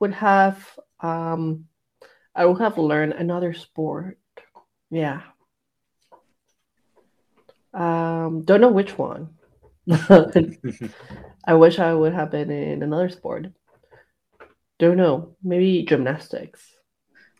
would 0.00 0.14
have 0.14 0.78
um 1.00 1.67
I 2.38 2.46
would 2.46 2.60
have 2.60 2.78
learned 2.78 3.14
another 3.14 3.52
sport. 3.52 4.16
Yeah. 4.90 5.22
Um, 7.74 8.44
don't 8.44 8.60
know 8.60 8.70
which 8.70 8.96
one. 8.96 9.34
I 9.90 11.54
wish 11.54 11.80
I 11.80 11.92
would 11.92 12.14
have 12.14 12.30
been 12.30 12.50
in 12.50 12.84
another 12.84 13.08
sport. 13.08 13.48
Don't 14.78 14.96
know. 14.96 15.34
Maybe 15.42 15.82
gymnastics. 15.82 16.62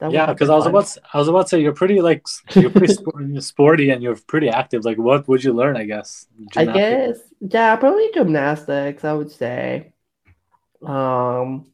That 0.00 0.12
yeah 0.12 0.26
because 0.26 0.48
i 0.48 0.54
was 0.54 0.66
about 0.66 0.86
to, 0.86 1.00
i 1.12 1.18
was 1.18 1.26
about 1.26 1.42
to 1.42 1.48
say 1.48 1.60
you're 1.60 1.74
pretty 1.74 2.00
like 2.00 2.24
you're 2.54 2.70
pretty 2.70 2.94
sporty 3.40 3.90
and 3.90 4.00
you're 4.00 4.14
pretty 4.28 4.48
active 4.48 4.84
like 4.84 4.96
what 4.96 5.26
would 5.26 5.42
you 5.42 5.52
learn 5.52 5.76
i 5.76 5.82
guess 5.82 6.24
I 6.54 6.66
guess, 6.66 7.18
yeah, 7.40 7.74
probably 7.74 8.08
gymnastics, 8.14 9.04
I 9.04 9.12
would 9.12 9.32
say. 9.32 9.92
Um, 10.86 11.72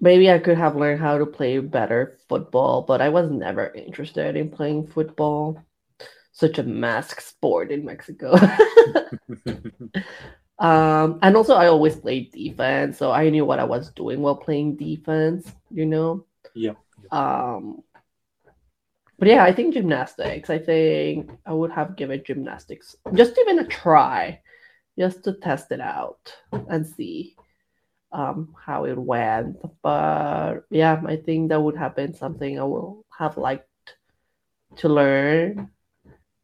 maybe 0.00 0.30
I 0.30 0.38
could 0.38 0.58
have 0.58 0.76
learned 0.76 1.00
how 1.00 1.18
to 1.18 1.26
play 1.26 1.58
better 1.58 2.18
football, 2.28 2.82
but 2.82 3.00
I 3.00 3.08
was 3.08 3.30
never 3.30 3.72
interested 3.74 4.36
in 4.36 4.50
playing 4.50 4.86
football. 4.86 5.62
Such 6.32 6.58
a 6.58 6.62
mask 6.62 7.20
sport 7.20 7.70
in 7.70 7.84
Mexico. 7.84 8.36
Um, 10.60 11.18
and 11.22 11.36
also 11.36 11.54
I 11.54 11.68
always 11.68 11.96
played 11.96 12.32
defense, 12.32 12.98
so 12.98 13.10
I 13.10 13.30
knew 13.30 13.46
what 13.46 13.58
I 13.58 13.64
was 13.64 13.90
doing 13.92 14.20
while 14.20 14.36
playing 14.36 14.76
defense, 14.76 15.50
you 15.70 15.86
know. 15.86 16.26
Yeah. 16.54 16.74
Um, 17.10 17.82
but 19.18 19.28
yeah, 19.28 19.42
I 19.42 19.52
think 19.52 19.72
gymnastics. 19.72 20.50
I 20.50 20.58
think 20.58 21.30
I 21.46 21.54
would 21.54 21.70
have 21.70 21.96
given 21.96 22.22
gymnastics 22.24 22.94
just 23.14 23.38
even 23.38 23.60
a 23.60 23.66
try, 23.66 24.42
just 24.98 25.24
to 25.24 25.32
test 25.32 25.72
it 25.72 25.80
out 25.80 26.34
and 26.52 26.86
see 26.86 27.36
um 28.12 28.54
how 28.66 28.84
it 28.84 28.98
went. 28.98 29.58
But 29.82 30.64
yeah, 30.70 31.00
I 31.06 31.16
think 31.16 31.48
that 31.50 31.60
would 31.62 31.76
have 31.76 31.96
been 31.96 32.14
something 32.14 32.58
I 32.58 32.64
will 32.64 33.04
have 33.18 33.36
liked 33.36 33.68
to 34.76 34.88
learn, 34.88 35.70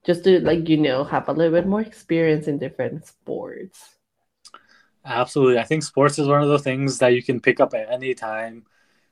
just 0.04 0.24
to 0.24 0.40
like 0.40 0.68
you 0.68 0.76
know 0.78 1.04
have 1.04 1.28
a 1.28 1.32
little 1.32 1.52
bit 1.52 1.66
more 1.66 1.80
experience 1.82 2.48
in 2.48 2.58
different 2.58 3.06
sports. 3.06 3.96
Absolutely. 5.04 5.58
I 5.58 5.64
think 5.64 5.82
sports 5.84 6.18
is 6.18 6.26
one 6.26 6.42
of 6.42 6.48
the 6.48 6.58
things 6.58 6.98
that 6.98 7.08
you 7.14 7.22
can 7.22 7.40
pick 7.40 7.60
up 7.60 7.74
at 7.74 7.90
any 7.90 8.14
time. 8.14 8.64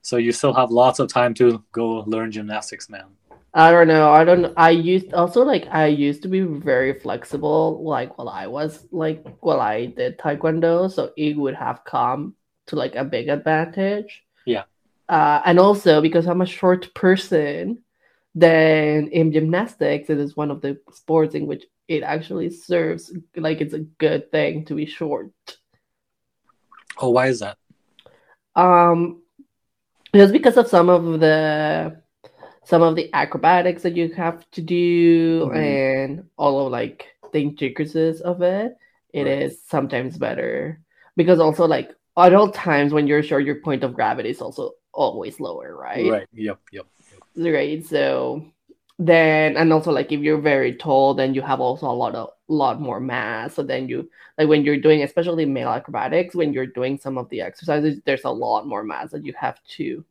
So 0.02 0.16
you 0.16 0.32
still 0.32 0.52
have 0.52 0.70
lots 0.70 0.98
of 0.98 1.08
time 1.08 1.34
to 1.34 1.64
go 1.72 2.00
learn 2.06 2.32
gymnastics, 2.32 2.88
man. 2.90 3.06
I 3.54 3.70
don't 3.70 3.86
know. 3.88 4.10
I 4.10 4.24
don't. 4.24 4.52
I 4.56 4.70
used 4.70 5.14
also 5.14 5.42
like 5.44 5.66
I 5.70 5.86
used 5.86 6.22
to 6.22 6.28
be 6.28 6.40
very 6.40 6.98
flexible. 6.98 7.82
Like 7.84 8.18
while 8.18 8.28
I 8.28 8.48
was 8.48 8.86
like 8.90 9.24
while 9.40 9.60
I 9.60 9.86
did 9.86 10.18
taekwondo, 10.18 10.90
so 10.90 11.12
it 11.16 11.36
would 11.36 11.54
have 11.54 11.84
come 11.84 12.34
to 12.66 12.76
like 12.76 12.94
a 12.94 13.04
big 13.04 13.28
advantage. 13.28 14.24
Yeah. 14.46 14.64
Uh, 15.08 15.40
and 15.44 15.58
also 15.58 16.00
because 16.00 16.26
I'm 16.26 16.40
a 16.40 16.46
short 16.46 16.94
person, 16.94 17.82
then 18.34 19.08
in 19.08 19.32
gymnastics 19.32 20.10
it 20.10 20.18
is 20.18 20.36
one 20.36 20.50
of 20.50 20.60
the 20.60 20.78
sports 20.92 21.34
in 21.34 21.46
which 21.46 21.64
it 21.88 22.02
actually 22.02 22.50
serves 22.50 23.12
like 23.36 23.60
it's 23.60 23.74
a 23.74 23.80
good 23.80 24.30
thing 24.30 24.64
to 24.64 24.74
be 24.74 24.86
short. 24.86 25.32
Oh, 26.98 27.10
why 27.10 27.26
is 27.28 27.40
that? 27.40 27.58
Um, 28.56 29.22
just 30.14 30.32
because 30.32 30.56
of 30.56 30.68
some 30.68 30.88
of 30.88 31.20
the 31.20 32.00
some 32.64 32.82
of 32.82 32.96
the 32.96 33.12
acrobatics 33.12 33.82
that 33.82 33.94
you 33.96 34.08
have 34.14 34.48
to 34.52 34.62
do 34.62 35.44
Mhm. 35.46 35.54
and 35.54 36.24
all 36.38 36.64
of 36.66 36.72
like 36.72 37.06
the 37.32 37.40
intricacies 37.40 38.22
of 38.22 38.40
it, 38.40 38.74
it 39.12 39.26
is 39.26 39.52
Right. 39.52 39.58
sometimes 39.68 40.16
better 40.16 40.80
because 41.16 41.40
also 41.40 41.66
like 41.66 41.94
at 42.16 42.34
all 42.34 42.50
times 42.50 42.92
when 42.92 43.06
you're 43.06 43.22
short, 43.22 43.44
your 43.44 43.60
point 43.60 43.82
of 43.82 43.94
gravity 43.94 44.30
is 44.30 44.40
also 44.40 44.72
always 44.92 45.40
lower, 45.40 45.76
right? 45.76 46.10
Right. 46.10 46.28
Yep. 46.32 46.60
Yep. 46.72 46.86
Right. 47.36 47.84
So 47.84 48.44
then, 48.98 49.56
and 49.56 49.72
also 49.72 49.90
like 49.90 50.12
if 50.12 50.20
you're 50.20 50.40
very 50.40 50.76
tall, 50.76 51.14
then 51.14 51.34
you 51.34 51.42
have 51.42 51.60
also 51.60 51.86
a 51.86 51.92
lot 51.92 52.14
of 52.14 52.30
lot 52.46 52.80
more 52.80 53.00
mass. 53.00 53.54
So 53.54 53.62
then 53.62 53.88
you 53.88 54.08
like 54.38 54.48
when 54.48 54.64
you're 54.64 54.80
doing, 54.80 55.02
especially 55.02 55.44
male 55.44 55.70
acrobatics, 55.70 56.34
when 56.34 56.52
you're 56.52 56.66
doing 56.66 56.98
some 56.98 57.18
of 57.18 57.28
the 57.30 57.40
exercises, 57.40 58.00
there's 58.04 58.24
a 58.24 58.30
lot 58.30 58.66
more 58.66 58.84
mass 58.84 59.10
that 59.10 59.24
you 59.24 59.32
have 59.36 59.62
to 59.76 60.04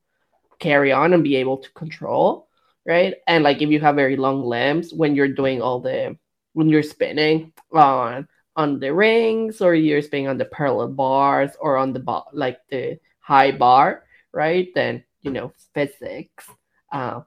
carry 0.59 0.91
on 0.91 1.13
and 1.13 1.23
be 1.23 1.37
able 1.37 1.57
to 1.57 1.71
control, 1.71 2.47
right? 2.85 3.15
And 3.27 3.43
like 3.43 3.61
if 3.61 3.69
you 3.69 3.79
have 3.79 3.95
very 3.95 4.17
long 4.17 4.43
limbs, 4.43 4.93
when 4.93 5.15
you're 5.15 5.29
doing 5.29 5.61
all 5.61 5.79
the 5.79 6.17
when 6.53 6.69
you're 6.69 6.83
spinning 6.83 7.53
on 7.71 8.27
on 8.55 8.79
the 8.79 8.93
rings 8.93 9.61
or 9.61 9.75
you're 9.75 10.01
spinning 10.01 10.27
on 10.27 10.37
the 10.37 10.45
parallel 10.45 10.89
bars 10.89 11.51
or 11.59 11.77
on 11.77 11.93
the 11.93 11.99
bar 11.99 12.25
like 12.33 12.59
the 12.69 12.99
high 13.19 13.51
bar, 13.51 14.05
right? 14.33 14.69
Then 14.75 15.03
you 15.21 15.31
know 15.31 15.53
physics 15.73 16.47
uh, 16.91 17.21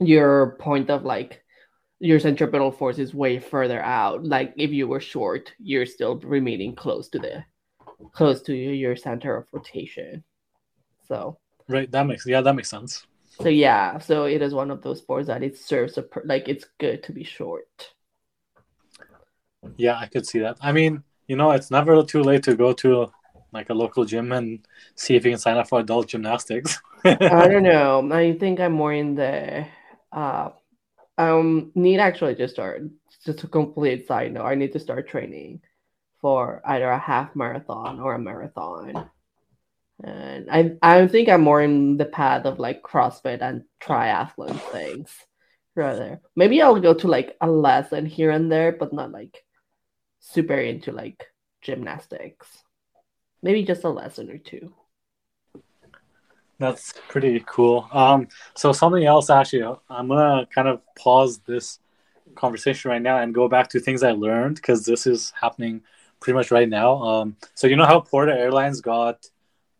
your 0.00 0.56
point 0.60 0.90
of 0.90 1.04
like 1.04 1.42
your 2.00 2.20
centripetal 2.20 2.72
force 2.72 2.98
is 2.98 3.14
way 3.14 3.38
further 3.38 3.80
out. 3.82 4.24
Like 4.24 4.52
if 4.56 4.70
you 4.70 4.88
were 4.88 5.00
short, 5.00 5.52
you're 5.58 5.86
still 5.86 6.16
remaining 6.18 6.74
close 6.74 7.08
to 7.10 7.18
the 7.18 7.44
close 8.12 8.42
to 8.42 8.54
your 8.54 8.96
center 8.96 9.36
of 9.36 9.46
rotation. 9.52 10.24
So 11.08 11.38
Right. 11.68 11.90
That 11.90 12.06
makes 12.06 12.26
yeah, 12.26 12.40
that 12.42 12.54
makes 12.54 12.70
sense. 12.70 13.06
so 13.28 13.48
yeah, 13.48 13.98
so 13.98 14.24
it 14.24 14.42
is 14.42 14.54
one 14.54 14.70
of 14.70 14.82
those 14.82 14.98
sports 14.98 15.26
that 15.28 15.42
it 15.42 15.56
serves 15.58 15.98
a 15.98 16.02
per- 16.02 16.22
like 16.24 16.48
it's 16.48 16.66
good 16.78 17.02
to 17.04 17.12
be 17.12 17.24
short. 17.24 17.92
Yeah, 19.76 19.98
I 19.98 20.06
could 20.06 20.26
see 20.26 20.40
that. 20.40 20.56
I 20.60 20.72
mean, 20.72 21.02
you 21.26 21.36
know, 21.36 21.50
it's 21.52 21.70
never 21.70 22.02
too 22.02 22.22
late 22.22 22.42
to 22.44 22.54
go 22.54 22.72
to 22.74 23.10
like 23.52 23.70
a 23.70 23.74
local 23.74 24.04
gym 24.04 24.32
and 24.32 24.66
see 24.94 25.14
if 25.14 25.24
you 25.24 25.30
can 25.30 25.38
sign 25.38 25.56
up 25.56 25.68
for 25.68 25.80
adult 25.80 26.08
gymnastics. 26.08 26.80
I 27.04 27.48
don't 27.48 27.62
know. 27.62 28.08
I 28.12 28.36
think 28.36 28.60
I'm 28.60 28.72
more 28.72 28.92
in 28.92 29.14
the 29.14 29.66
uh 30.12 30.50
um 31.18 31.70
need 31.74 31.98
actually 31.98 32.34
to 32.34 32.48
start 32.48 32.82
just 33.24 33.44
a 33.44 33.48
complete 33.48 34.06
side 34.06 34.32
note. 34.32 34.44
I 34.44 34.54
need 34.54 34.72
to 34.72 34.80
start 34.80 35.08
training 35.08 35.62
for 36.20 36.62
either 36.66 36.88
a 36.88 36.98
half 36.98 37.34
marathon 37.36 38.00
or 38.00 38.14
a 38.14 38.18
marathon. 38.18 39.08
And 40.02 40.50
I 40.50 40.76
I 40.82 41.06
think 41.06 41.28
I'm 41.28 41.42
more 41.42 41.62
in 41.62 41.96
the 41.96 42.04
path 42.04 42.44
of 42.44 42.58
like 42.58 42.82
CrossFit 42.82 43.40
and 43.40 43.64
triathlon 43.80 44.58
things 44.72 45.10
rather. 45.74 46.20
Maybe 46.34 46.60
I'll 46.60 46.80
go 46.80 46.94
to 46.94 47.08
like 47.08 47.36
a 47.40 47.50
lesson 47.50 48.06
here 48.06 48.30
and 48.30 48.50
there, 48.50 48.72
but 48.72 48.92
not 48.92 49.12
like 49.12 49.44
super 50.24 50.54
into 50.54 50.90
like 50.92 51.26
gymnastics. 51.62 52.48
Maybe 53.42 53.62
just 53.62 53.84
a 53.84 53.90
lesson 53.90 54.30
or 54.30 54.38
two. 54.38 54.72
That's 56.58 56.94
pretty 57.08 57.42
cool. 57.46 57.88
Um, 57.92 58.28
so 58.54 58.72
something 58.72 59.04
else 59.04 59.28
actually, 59.28 59.64
I'm 59.90 60.08
gonna 60.08 60.46
kind 60.54 60.68
of 60.68 60.80
pause 60.96 61.38
this 61.40 61.78
conversation 62.34 62.90
right 62.90 63.02
now 63.02 63.18
and 63.18 63.34
go 63.34 63.48
back 63.48 63.68
to 63.70 63.80
things 63.80 64.02
I 64.02 64.12
learned 64.12 64.56
because 64.56 64.84
this 64.84 65.06
is 65.06 65.32
happening 65.38 65.82
pretty 66.20 66.36
much 66.36 66.50
right 66.50 66.68
now. 66.68 67.02
Um, 67.02 67.36
so 67.54 67.66
you 67.66 67.76
know 67.76 67.86
how 67.86 68.00
Porter 68.00 68.32
Airlines 68.32 68.80
got 68.80 69.26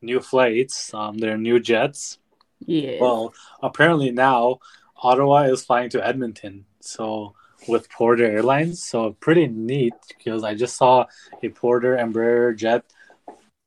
new 0.02 0.20
flights, 0.20 0.92
um, 0.92 1.16
their 1.18 1.38
new 1.38 1.58
jets. 1.58 2.18
Yeah. 2.58 3.00
Well, 3.00 3.32
apparently 3.62 4.10
now 4.10 4.58
Ottawa 4.96 5.44
is 5.44 5.64
flying 5.64 5.90
to 5.90 6.06
Edmonton. 6.06 6.66
So 6.80 7.34
with 7.68 7.90
Porter 7.90 8.24
Airlines, 8.24 8.82
so 8.82 9.12
pretty 9.20 9.46
neat 9.46 9.94
because 10.08 10.44
I 10.44 10.54
just 10.54 10.76
saw 10.76 11.06
a 11.42 11.48
Porter 11.48 11.96
Embraer 11.96 12.56
jet 12.56 12.84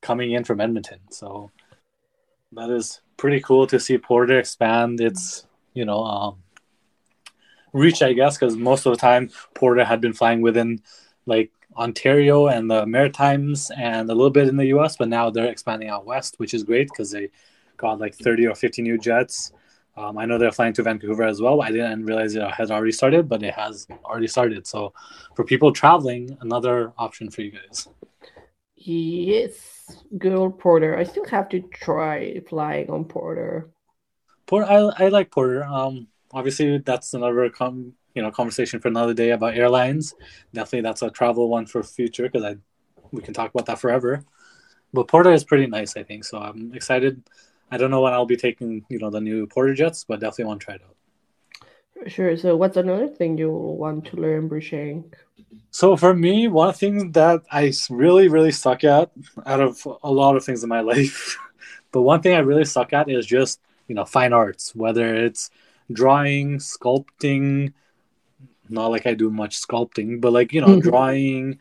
coming 0.00 0.32
in 0.32 0.44
from 0.44 0.60
Edmonton. 0.60 1.00
So 1.10 1.50
that 2.52 2.70
is 2.70 3.00
pretty 3.16 3.40
cool 3.40 3.66
to 3.66 3.80
see 3.80 3.98
Porter 3.98 4.38
expand 4.38 5.00
its, 5.00 5.46
you 5.74 5.84
know, 5.84 6.04
um, 6.04 6.42
reach, 7.72 8.02
I 8.02 8.12
guess, 8.12 8.38
because 8.38 8.56
most 8.56 8.86
of 8.86 8.92
the 8.92 8.98
time 8.98 9.30
Porter 9.54 9.84
had 9.84 10.00
been 10.00 10.12
flying 10.12 10.40
within 10.40 10.80
like 11.26 11.50
Ontario 11.76 12.48
and 12.48 12.70
the 12.70 12.86
Maritimes 12.86 13.70
and 13.76 14.08
a 14.10 14.14
little 14.14 14.30
bit 14.30 14.48
in 14.48 14.56
the 14.56 14.66
US, 14.66 14.96
but 14.96 15.08
now 15.08 15.30
they're 15.30 15.50
expanding 15.50 15.88
out 15.88 16.06
west, 16.06 16.34
which 16.38 16.54
is 16.54 16.64
great 16.64 16.88
because 16.88 17.10
they 17.10 17.30
got 17.76 18.00
like 18.00 18.14
30 18.14 18.46
or 18.46 18.54
50 18.54 18.82
new 18.82 18.98
jets. 18.98 19.52
Um, 19.98 20.16
I 20.16 20.24
know 20.26 20.38
they're 20.38 20.52
flying 20.52 20.72
to 20.74 20.82
Vancouver 20.82 21.24
as 21.24 21.42
well. 21.42 21.60
I 21.60 21.70
didn't 21.72 22.04
realize 22.04 22.34
it 22.34 22.48
had 22.50 22.70
already 22.70 22.92
started, 22.92 23.28
but 23.28 23.42
it 23.42 23.54
has 23.54 23.86
already 24.04 24.28
started. 24.28 24.66
So 24.66 24.92
for 25.34 25.44
people 25.44 25.72
traveling, 25.72 26.36
another 26.40 26.92
option 26.96 27.30
for 27.30 27.42
you 27.42 27.50
guys. 27.50 27.88
Yes, 28.76 30.04
good 30.16 30.34
old 30.34 30.58
Porter. 30.58 30.96
I 30.96 31.02
still 31.02 31.24
have 31.24 31.48
to 31.48 31.60
try 31.60 32.40
flying 32.48 32.90
on 32.90 33.04
Porter. 33.06 33.70
Porter, 34.46 34.66
I, 34.70 35.06
I 35.06 35.08
like 35.08 35.32
Porter. 35.32 35.64
Um, 35.64 36.06
obviously 36.32 36.78
that's 36.78 37.14
another 37.14 37.48
com- 37.50 37.94
you 38.14 38.22
know 38.22 38.30
conversation 38.30 38.80
for 38.80 38.88
another 38.88 39.14
day 39.14 39.30
about 39.30 39.56
airlines. 39.56 40.14
Definitely, 40.52 40.82
that's 40.82 41.02
a 41.02 41.10
travel 41.10 41.48
one 41.48 41.66
for 41.66 41.82
future 41.82 42.24
because 42.24 42.44
I 42.44 42.56
we 43.10 43.22
can 43.22 43.34
talk 43.34 43.50
about 43.50 43.66
that 43.66 43.78
forever. 43.78 44.24
But 44.92 45.08
Porter 45.08 45.32
is 45.32 45.44
pretty 45.44 45.66
nice, 45.66 45.96
I 45.96 46.02
think. 46.02 46.24
So 46.24 46.38
I'm 46.38 46.72
excited. 46.74 47.22
I 47.70 47.76
don't 47.76 47.90
know 47.90 48.00
when 48.00 48.12
I'll 48.12 48.26
be 48.26 48.36
taking 48.36 48.84
you 48.88 48.98
know 48.98 49.10
the 49.10 49.20
new 49.20 49.46
Porter 49.46 49.74
jets, 49.74 50.04
but 50.04 50.20
definitely 50.20 50.46
want 50.46 50.60
to 50.60 50.64
try 50.64 50.74
it 50.76 50.82
out. 50.82 50.96
Sure. 52.06 52.36
So, 52.36 52.56
what's 52.56 52.76
another 52.76 53.08
thing 53.08 53.38
you 53.38 53.50
want 53.50 54.06
to 54.06 54.16
learn, 54.16 54.48
Prashank? 54.48 55.14
So 55.70 55.96
for 55.96 56.14
me, 56.14 56.48
one 56.48 56.72
thing 56.72 57.12
that 57.12 57.42
I 57.50 57.72
really, 57.90 58.28
really 58.28 58.52
suck 58.52 58.84
at, 58.84 59.10
out 59.46 59.60
of 59.60 59.86
a 60.02 60.10
lot 60.10 60.36
of 60.36 60.44
things 60.44 60.62
in 60.62 60.68
my 60.68 60.80
life, 60.92 61.38
but 61.92 62.02
one 62.02 62.22
thing 62.22 62.34
I 62.34 62.40
really 62.40 62.64
suck 62.64 62.92
at 62.92 63.10
is 63.10 63.26
just 63.26 63.60
you 63.86 63.94
know 63.94 64.04
fine 64.04 64.32
arts, 64.32 64.74
whether 64.74 65.14
it's 65.14 65.50
drawing, 65.92 66.58
sculpting. 66.58 67.72
Not 68.68 68.88
like 68.90 69.06
I 69.06 69.14
do 69.14 69.30
much 69.30 69.60
sculpting, 69.60 70.20
but 70.20 70.32
like 70.32 70.52
you 70.52 70.60
know, 70.60 70.68
mm-hmm. 70.68 70.88
drawing. 70.88 71.58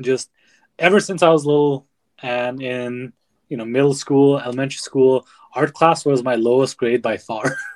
Just 0.00 0.30
ever 0.78 1.00
since 1.00 1.22
I 1.22 1.28
was 1.28 1.44
little 1.44 1.86
and 2.22 2.62
in 2.62 3.12
you 3.52 3.58
know 3.58 3.66
middle 3.66 3.92
school, 3.94 4.40
elementary 4.40 4.78
school, 4.78 5.26
art 5.54 5.74
class 5.74 6.06
was 6.06 6.24
my 6.24 6.36
lowest 6.36 6.78
grade 6.78 7.02
by 7.02 7.18
far. 7.18 7.44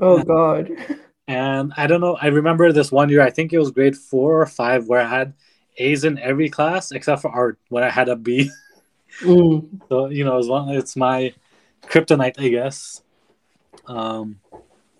Oh 0.00 0.22
God. 0.22 0.70
And 1.28 1.72
I 1.76 1.86
don't 1.86 2.00
know. 2.00 2.16
I 2.20 2.26
remember 2.26 2.72
this 2.72 2.92
one 2.92 3.08
year. 3.08 3.22
I 3.22 3.30
think 3.30 3.52
it 3.52 3.58
was 3.58 3.70
grade 3.70 3.96
four 3.96 4.42
or 4.42 4.46
five, 4.46 4.88
where 4.88 5.00
I 5.00 5.08
had 5.08 5.32
A's 5.78 6.04
in 6.04 6.18
every 6.18 6.48
class 6.48 6.92
except 6.92 7.22
for 7.22 7.30
art, 7.30 7.58
when 7.68 7.82
I 7.84 7.90
had 7.90 8.08
a 8.08 8.16
B. 8.16 8.50
Mm. 9.22 9.80
so 9.88 10.08
you 10.08 10.24
know, 10.24 10.34
it 10.34 10.42
was 10.44 10.48
one. 10.48 10.68
It's 10.76 10.94
my 10.94 11.32
kryptonite, 11.84 12.38
I 12.38 12.48
guess. 12.48 13.02
Um, 13.86 14.40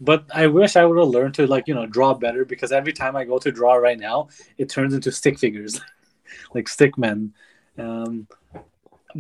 but 0.01 0.25
I 0.33 0.47
wish 0.47 0.77
I 0.77 0.87
would 0.87 0.99
have 0.99 1.09
learned 1.09 1.35
to 1.35 1.47
like 1.47 1.69
you 1.69 1.75
know 1.75 1.85
draw 1.85 2.15
better 2.15 2.47
because 2.47 2.73
every 2.73 2.95
time 2.95 3.15
I 3.15 3.25
go 3.25 3.39
to 3.39 3.53
draw 3.53 3.75
right 3.75 3.99
now, 3.99 4.29
it 4.57 4.71
turns 4.71 4.95
into 4.95 5.13
stick 5.13 5.39
figures, 5.39 5.83
like 6.55 6.67
stick 6.69 6.97
men. 6.97 7.35
Um, 7.77 8.27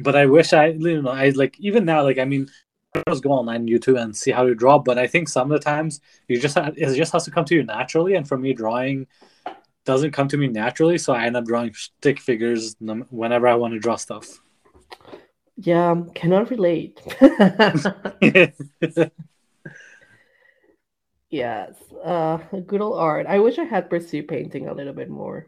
but 0.02 0.16
I 0.16 0.26
wish 0.26 0.52
I 0.52 0.68
you 0.68 1.02
know 1.02 1.10
I 1.10 1.30
like 1.30 1.58
even 1.60 1.84
now 1.84 2.02
like 2.02 2.18
I 2.18 2.24
mean 2.24 2.48
I 2.96 3.02
just 3.10 3.22
go 3.22 3.32
online 3.32 3.66
YouTube 3.66 4.00
and 4.00 4.16
see 4.16 4.30
how 4.30 4.44
to 4.44 4.54
draw. 4.54 4.78
But 4.78 4.98
I 4.98 5.06
think 5.06 5.28
some 5.28 5.50
of 5.52 5.58
the 5.58 5.64
times 5.64 6.00
you 6.28 6.40
just 6.40 6.56
have, 6.56 6.76
it 6.76 6.94
just 6.94 7.12
has 7.12 7.24
to 7.24 7.30
come 7.30 7.44
to 7.46 7.54
you 7.54 7.62
naturally. 7.62 8.14
And 8.14 8.26
for 8.26 8.38
me, 8.38 8.52
drawing 8.52 9.06
doesn't 9.84 10.12
come 10.12 10.28
to 10.28 10.36
me 10.36 10.48
naturally, 10.48 10.98
so 10.98 11.12
I 11.12 11.26
end 11.26 11.36
up 11.36 11.44
drawing 11.44 11.72
stick 11.74 12.18
figures 12.20 12.76
whenever 12.80 13.46
I 13.46 13.54
want 13.54 13.74
to 13.74 13.80
draw 13.80 13.96
stuff. 13.96 14.40
Yeah, 15.56 16.02
cannot 16.14 16.50
relate. 16.50 17.00
yes, 21.30 21.74
uh, 22.04 22.36
good 22.66 22.80
old 22.80 22.98
art. 22.98 23.26
I 23.26 23.38
wish 23.38 23.58
I 23.58 23.64
had 23.64 23.88
pursued 23.88 24.28
painting 24.28 24.68
a 24.68 24.74
little 24.74 24.92
bit 24.92 25.08
more, 25.08 25.46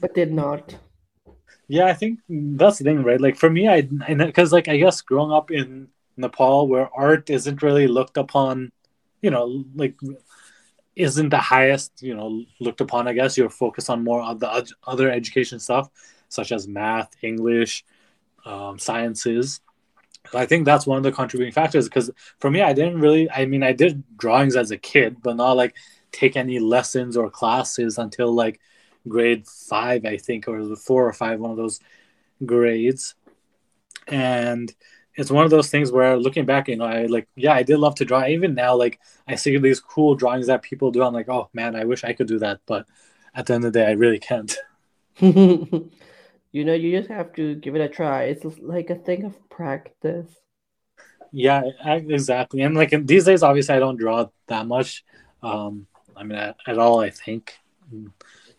but 0.00 0.14
did 0.14 0.32
not. 0.32 0.76
Yeah, 1.68 1.86
I 1.86 1.94
think 1.94 2.20
that's 2.28 2.78
the 2.78 2.84
thing, 2.84 3.02
right? 3.02 3.20
Like 3.20 3.36
for 3.36 3.48
me, 3.48 3.68
I 3.68 3.82
because 3.82 4.52
like 4.52 4.68
I 4.68 4.76
guess 4.76 5.00
growing 5.00 5.32
up 5.32 5.50
in 5.50 5.88
Nepal, 6.16 6.68
where 6.68 6.90
art 6.94 7.30
isn't 7.30 7.62
really 7.62 7.86
looked 7.86 8.16
upon, 8.16 8.70
you 9.22 9.30
know, 9.30 9.64
like 9.74 9.94
isn't 10.96 11.30
the 11.30 11.38
highest, 11.38 12.02
you 12.02 12.14
know, 12.14 12.44
looked 12.60 12.80
upon. 12.80 13.08
I 13.08 13.14
guess 13.14 13.36
you're 13.38 13.50
focused 13.50 13.90
on 13.90 14.04
more 14.04 14.22
of 14.22 14.40
the 14.40 14.66
other 14.86 15.10
education 15.10 15.58
stuff, 15.60 15.90
such 16.28 16.52
as 16.52 16.68
math, 16.68 17.12
English, 17.22 17.84
um, 18.46 18.78
sciences. 18.78 19.60
I 20.34 20.46
think 20.46 20.64
that's 20.64 20.86
one 20.86 20.96
of 20.98 21.04
the 21.04 21.12
contributing 21.12 21.52
factors 21.52 21.88
because 21.88 22.10
for 22.40 22.50
me, 22.50 22.62
I 22.62 22.72
didn't 22.72 23.00
really. 23.00 23.30
I 23.30 23.46
mean, 23.46 23.62
I 23.62 23.72
did 23.72 24.02
drawings 24.16 24.56
as 24.56 24.70
a 24.70 24.78
kid, 24.78 25.18
but 25.22 25.36
not 25.36 25.52
like 25.56 25.76
take 26.12 26.36
any 26.36 26.58
lessons 26.58 27.16
or 27.16 27.30
classes 27.30 27.98
until 27.98 28.32
like 28.32 28.60
grade 29.08 29.46
five, 29.46 30.04
I 30.04 30.16
think, 30.16 30.48
or 30.48 30.64
the 30.64 30.76
four 30.76 31.06
or 31.06 31.12
five, 31.12 31.40
one 31.40 31.50
of 31.50 31.56
those 31.56 31.80
grades. 32.44 33.14
And 34.08 34.74
it's 35.16 35.30
one 35.30 35.44
of 35.44 35.50
those 35.50 35.70
things 35.70 35.92
where 35.92 36.16
looking 36.16 36.44
back, 36.44 36.68
you 36.68 36.76
know, 36.76 36.84
I 36.84 37.06
like, 37.06 37.28
yeah, 37.36 37.54
I 37.54 37.62
did 37.62 37.78
love 37.78 37.94
to 37.96 38.04
draw. 38.04 38.26
Even 38.26 38.54
now, 38.54 38.76
like, 38.76 38.98
I 39.28 39.36
see 39.36 39.56
these 39.58 39.80
cool 39.80 40.14
drawings 40.14 40.48
that 40.48 40.62
people 40.62 40.90
do. 40.90 41.02
I'm 41.02 41.14
like, 41.14 41.28
oh 41.28 41.48
man, 41.52 41.76
I 41.76 41.84
wish 41.84 42.04
I 42.04 42.12
could 42.12 42.26
do 42.26 42.38
that. 42.40 42.60
But 42.66 42.86
at 43.34 43.46
the 43.46 43.54
end 43.54 43.64
of 43.64 43.72
the 43.72 43.78
day, 43.78 43.86
I 43.86 43.92
really 43.92 44.18
can't. 44.18 44.56
you 45.20 45.90
know, 46.52 46.74
you 46.74 46.98
just 46.98 47.10
have 47.10 47.32
to 47.34 47.54
give 47.56 47.76
it 47.76 47.80
a 47.80 47.88
try. 47.88 48.24
It's 48.24 48.44
like 48.58 48.90
a 48.90 48.96
thing 48.96 49.24
of 49.24 49.48
practice. 49.48 50.30
Yeah, 51.32 51.62
exactly. 51.84 52.62
And 52.62 52.76
like 52.76 52.94
these 53.06 53.24
days, 53.24 53.42
obviously, 53.42 53.74
I 53.74 53.80
don't 53.80 53.96
draw 53.96 54.26
that 54.46 54.66
much. 54.66 55.04
Um, 55.42 55.86
I 56.16 56.22
mean, 56.22 56.38
at, 56.38 56.56
at 56.66 56.78
all, 56.78 57.00
I 57.00 57.10
think 57.10 57.54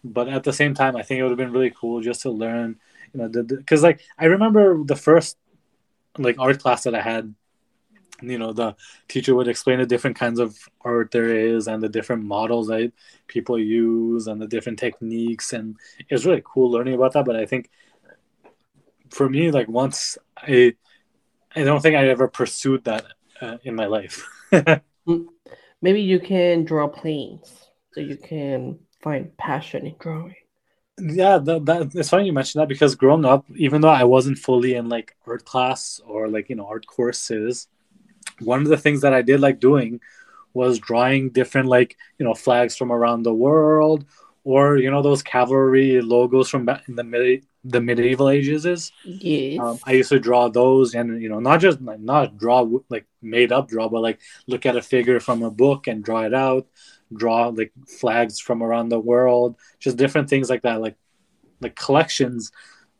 but 0.06 0.30
at 0.30 0.44
the 0.44 0.54
same 0.54 0.76
time, 0.76 0.96
I 0.96 1.02
think 1.02 1.20
it 1.20 1.24
would 1.24 1.32
have 1.32 1.38
been 1.38 1.52
really 1.52 1.72
cool 1.72 2.00
just 2.00 2.22
to 2.22 2.30
learn, 2.30 2.80
you 3.14 3.20
know, 3.20 3.44
because 3.44 3.82
like 3.82 4.02
I 4.20 4.26
remember 4.26 4.84
the 4.84 4.96
first 4.96 5.38
like 6.18 6.38
art 6.40 6.60
class 6.60 6.84
that 6.84 6.94
I 6.94 7.02
had, 7.02 7.34
you 8.22 8.38
know, 8.38 8.54
the 8.54 8.76
teacher 9.08 9.34
would 9.34 9.48
explain 9.48 9.80
the 9.80 9.86
different 9.86 10.16
kinds 10.16 10.40
of 10.40 10.58
art 10.82 11.12
there 11.12 11.36
is 11.36 11.68
and 11.68 11.82
the 11.82 11.90
different 11.90 12.24
models 12.24 12.68
that 12.68 12.94
people 13.28 13.60
use 13.60 14.28
and 14.28 14.40
the 14.40 14.48
different 14.48 14.78
techniques, 14.78 15.54
and 15.54 15.76
it 16.00 16.14
was 16.14 16.26
really 16.26 16.44
cool 16.46 16.72
learning 16.72 16.94
about 16.94 17.14
that. 17.14 17.26
But 17.26 17.36
I 17.36 17.48
think 17.48 17.70
for 19.10 19.28
me, 19.28 19.50
like 19.50 19.68
once 19.68 20.18
I, 20.38 20.76
I 21.56 21.64
don't 21.64 21.82
think 21.82 21.96
I 21.96 22.08
ever 22.10 22.28
pursued 22.28 22.84
that 22.84 23.06
uh, 23.42 23.58
in 23.64 23.76
my 23.76 23.88
life. 23.88 24.28
Maybe 25.82 26.02
you 26.02 26.20
can 26.20 26.64
draw 26.64 26.88
planes, 26.88 27.70
so 27.94 28.02
you 28.02 28.18
can 28.18 28.80
find 29.06 29.38
passion 29.38 29.86
in 29.86 29.96
drawing. 30.00 30.36
Yeah, 31.00 31.38
that, 31.38 31.66
that 31.66 31.92
it's 31.94 32.10
funny 32.10 32.26
you 32.26 32.34
mentioned 32.34 32.62
that 32.62 32.70
because 32.70 32.96
growing 32.96 33.24
up, 33.24 33.46
even 33.56 33.82
though 33.82 33.90
I 34.02 34.06
wasn't 34.06 34.40
fully 34.40 34.74
in 34.76 34.90
like 34.90 35.16
art 35.28 35.46
class 35.46 36.02
or 36.06 36.28
like 36.28 36.50
you 36.50 36.56
know 36.56 36.68
art 36.68 36.88
courses, 36.88 37.68
one 38.40 38.62
of 38.62 38.70
the 38.70 38.78
things 38.78 39.02
that 39.02 39.14
I 39.14 39.22
did 39.22 39.40
like 39.40 39.60
doing 39.60 40.00
was 40.54 40.80
drawing 40.80 41.30
different 41.30 41.68
like 41.68 41.98
you 42.18 42.26
know 42.26 42.34
flags 42.34 42.76
from 42.76 42.92
around 42.92 43.24
the 43.24 43.34
world 43.34 44.06
or 44.44 44.78
you 44.78 44.90
know 44.90 45.02
those 45.02 45.22
cavalry 45.22 46.02
logos 46.02 46.50
from 46.50 46.68
in 46.88 46.96
the 46.96 47.04
mid 47.04 47.46
the 47.66 47.82
medieval 47.82 48.30
ages 48.30 48.66
is. 48.66 48.92
Yes. 49.04 49.60
Um, 49.60 49.80
i 49.84 49.92
used 49.94 50.14
to 50.16 50.20
draw 50.20 50.48
those 50.50 50.96
and 50.96 51.22
you 51.22 51.30
know 51.30 51.40
not 51.40 51.60
just 51.60 51.82
like 51.82 52.00
not 52.00 52.38
draw 52.38 52.60
like 52.90 53.06
made 53.22 53.52
up 53.52 53.68
draw 53.68 53.90
but 53.90 54.02
like 54.02 54.20
look 54.48 54.66
at 54.66 54.78
a 54.78 54.82
figure 54.82 55.20
from 55.20 55.44
a 55.44 55.52
book 55.52 55.88
and 55.88 56.04
draw 56.04 56.22
it 56.22 56.34
out 56.34 56.68
draw 57.14 57.48
like 57.48 57.72
flags 57.88 58.40
from 58.40 58.64
around 58.64 58.90
the 58.90 59.00
world, 59.00 59.56
just 59.80 59.98
different 59.98 60.30
things 60.30 60.50
like 60.50 60.64
that, 60.64 60.82
like 60.82 60.96
like 61.62 61.76
collections 61.76 62.52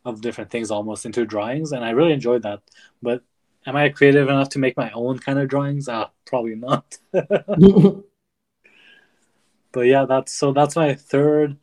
of 0.06 0.22
different 0.22 0.52
things 0.52 0.72
almost 0.72 1.06
into 1.06 1.26
drawings, 1.26 1.72
and 1.72 1.84
I 1.84 1.92
really 1.92 2.14
enjoyed 2.14 2.44
that. 2.44 2.62
But 3.02 3.24
am 3.66 3.76
I 3.76 3.90
creative 3.90 4.30
enough 4.30 4.50
to 4.50 4.60
make 4.60 4.78
my 4.78 4.92
own 4.92 5.20
kind 5.20 5.40
of 5.40 5.48
drawings? 5.48 5.90
Ah, 5.90 6.12
probably 6.26 6.56
not. 6.56 6.98
but 7.12 8.04
yeah, 9.82 10.06
that's 10.06 10.34
so 10.34 10.54
that's 10.54 10.76
my 10.76 10.94
third 10.94 11.58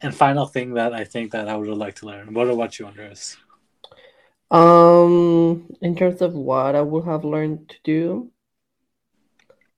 and 0.00 0.14
final 0.14 0.46
thing 0.46 0.74
that 0.74 0.92
I 0.92 1.04
think 1.04 1.32
that 1.32 1.48
I 1.48 1.56
would 1.56 1.68
like 1.68 1.96
to 1.96 2.06
learn. 2.06 2.34
What 2.34 2.48
about 2.48 2.78
you, 2.78 2.86
Andres? 2.86 3.36
Um, 4.50 5.68
in 5.80 5.96
terms 5.96 6.22
of 6.22 6.34
what 6.34 6.76
I 6.76 6.82
would 6.82 7.04
have 7.04 7.24
learned 7.24 7.68
to 7.70 7.76
do, 7.82 8.30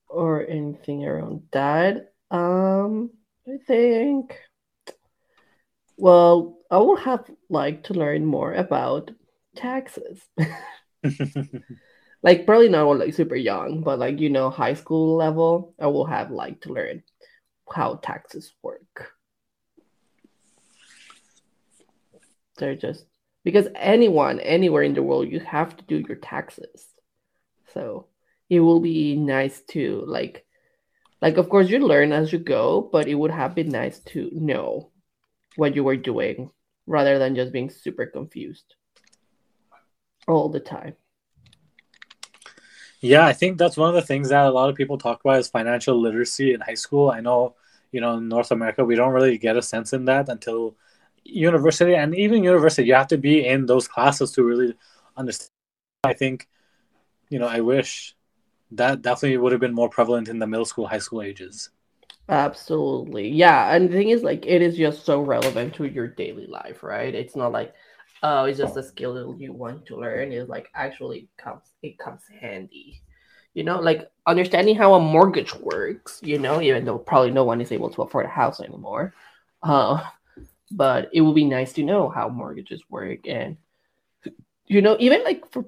or 0.09 0.45
anything 0.45 1.05
around 1.05 1.43
that. 1.51 2.13
Um, 2.31 3.11
I 3.47 3.57
think. 3.65 4.37
Well, 5.97 6.57
I 6.71 6.77
would 6.77 6.99
have 6.99 7.29
liked 7.49 7.87
to 7.87 7.93
learn 7.93 8.25
more 8.25 8.53
about 8.53 9.11
taxes. 9.55 10.21
like 12.23 12.45
probably 12.45 12.69
not 12.69 12.85
like 12.97 13.13
super 13.13 13.35
young, 13.35 13.81
but 13.81 13.99
like 13.99 14.19
you 14.19 14.29
know, 14.29 14.49
high 14.49 14.73
school 14.73 15.15
level, 15.15 15.73
I 15.79 15.87
will 15.87 16.05
have 16.05 16.31
liked 16.31 16.63
to 16.63 16.73
learn 16.73 17.03
how 17.71 17.95
taxes 17.95 18.53
work. 18.63 19.11
They're 22.57 22.75
just 22.75 23.05
because 23.43 23.67
anyone 23.75 24.39
anywhere 24.41 24.83
in 24.83 24.93
the 24.93 25.03
world 25.03 25.29
you 25.29 25.39
have 25.39 25.75
to 25.77 25.83
do 25.85 25.97
your 26.07 26.17
taxes. 26.17 26.85
So 27.73 28.07
it 28.49 28.59
will 28.59 28.79
be 28.79 29.15
nice 29.15 29.61
to 29.61 30.03
like 30.07 30.45
Like, 31.21 31.37
of 31.37 31.49
course, 31.49 31.69
you 31.69 31.79
learn 31.79 32.11
as 32.13 32.31
you 32.33 32.39
go, 32.39 32.81
but 32.91 33.07
it 33.07 33.15
would 33.15 33.31
have 33.31 33.55
been 33.55 33.69
nice 33.69 33.99
to 34.13 34.29
know 34.33 34.91
what 35.55 35.75
you 35.75 35.83
were 35.83 35.97
doing 35.97 36.51
rather 36.87 37.19
than 37.19 37.35
just 37.35 37.51
being 37.51 37.69
super 37.69 38.05
confused 38.05 38.75
all 40.27 40.49
the 40.49 40.59
time. 40.59 40.95
Yeah, 43.01 43.25
I 43.25 43.33
think 43.33 43.57
that's 43.57 43.77
one 43.77 43.89
of 43.89 43.95
the 43.95 44.01
things 44.01 44.29
that 44.29 44.45
a 44.45 44.51
lot 44.51 44.69
of 44.69 44.75
people 44.75 44.97
talk 44.97 45.21
about 45.21 45.39
is 45.39 45.47
financial 45.47 45.99
literacy 45.99 46.53
in 46.53 46.61
high 46.61 46.75
school. 46.75 47.09
I 47.11 47.21
know, 47.21 47.55
you 47.91 48.01
know, 48.01 48.17
in 48.17 48.27
North 48.27 48.51
America, 48.51 48.83
we 48.83 48.95
don't 48.95 49.13
really 49.13 49.37
get 49.37 49.57
a 49.57 49.61
sense 49.61 49.93
in 49.93 50.05
that 50.05 50.29
until 50.29 50.75
university, 51.23 51.95
and 51.95 52.15
even 52.15 52.43
university, 52.43 52.87
you 52.87 52.95
have 52.95 53.07
to 53.07 53.17
be 53.17 53.45
in 53.45 53.65
those 53.65 53.87
classes 53.87 54.31
to 54.33 54.43
really 54.43 54.75
understand. 55.15 55.51
I 56.03 56.13
think, 56.13 56.47
you 57.29 57.39
know, 57.39 57.47
I 57.47 57.61
wish 57.61 58.15
that 58.71 59.01
definitely 59.01 59.37
would 59.37 59.51
have 59.51 59.61
been 59.61 59.73
more 59.73 59.89
prevalent 59.89 60.29
in 60.29 60.39
the 60.39 60.47
middle 60.47 60.65
school, 60.65 60.87
high 60.87 60.99
school 60.99 61.21
ages. 61.21 61.69
Absolutely. 62.27 63.29
Yeah. 63.29 63.73
And 63.73 63.89
the 63.89 63.93
thing 63.93 64.09
is, 64.09 64.23
like, 64.23 64.45
it 64.45 64.61
is 64.61 64.77
just 64.77 65.05
so 65.05 65.21
relevant 65.21 65.73
to 65.75 65.85
your 65.85 66.07
daily 66.07 66.45
life, 66.45 66.83
right? 66.83 67.13
It's 67.13 67.35
not 67.35 67.51
like, 67.51 67.73
oh, 68.21 68.45
it's 68.45 68.59
just 68.59 68.77
a 68.77 68.83
skill 68.83 69.35
you 69.39 69.53
want 69.53 69.85
to 69.87 69.97
learn. 69.97 70.31
It's 70.31 70.49
like 70.49 70.69
actually 70.75 71.27
comes 71.37 71.63
it 71.81 71.97
comes 71.97 72.21
handy. 72.39 73.01
You 73.55 73.63
know, 73.63 73.79
like 73.79 74.09
understanding 74.27 74.75
how 74.75 74.93
a 74.93 74.99
mortgage 74.99 75.55
works, 75.55 76.19
you 76.21 76.37
know, 76.37 76.61
even 76.61 76.85
though 76.85 76.99
probably 76.99 77.31
no 77.31 77.43
one 77.43 77.61
is 77.61 77.71
able 77.71 77.89
to 77.89 78.03
afford 78.03 78.25
a 78.25 78.29
house 78.29 78.59
anymore. 78.59 79.13
Uh, 79.63 80.03
but 80.71 81.09
it 81.13 81.21
would 81.21 81.35
be 81.35 81.45
nice 81.45 81.73
to 81.73 81.83
know 81.83 82.09
how 82.09 82.29
mortgages 82.29 82.83
work 82.89 83.27
and 83.27 83.57
you 84.67 84.81
know, 84.81 84.95
even 84.99 85.23
like 85.23 85.51
for 85.51 85.65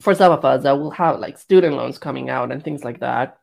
for 0.00 0.14
some 0.14 0.32
of 0.32 0.44
us 0.44 0.62
that 0.62 0.78
will 0.78 0.90
have 0.90 1.18
like 1.18 1.38
student 1.38 1.74
loans 1.76 1.98
coming 1.98 2.30
out 2.30 2.52
and 2.52 2.62
things 2.62 2.84
like 2.84 3.00
that 3.00 3.38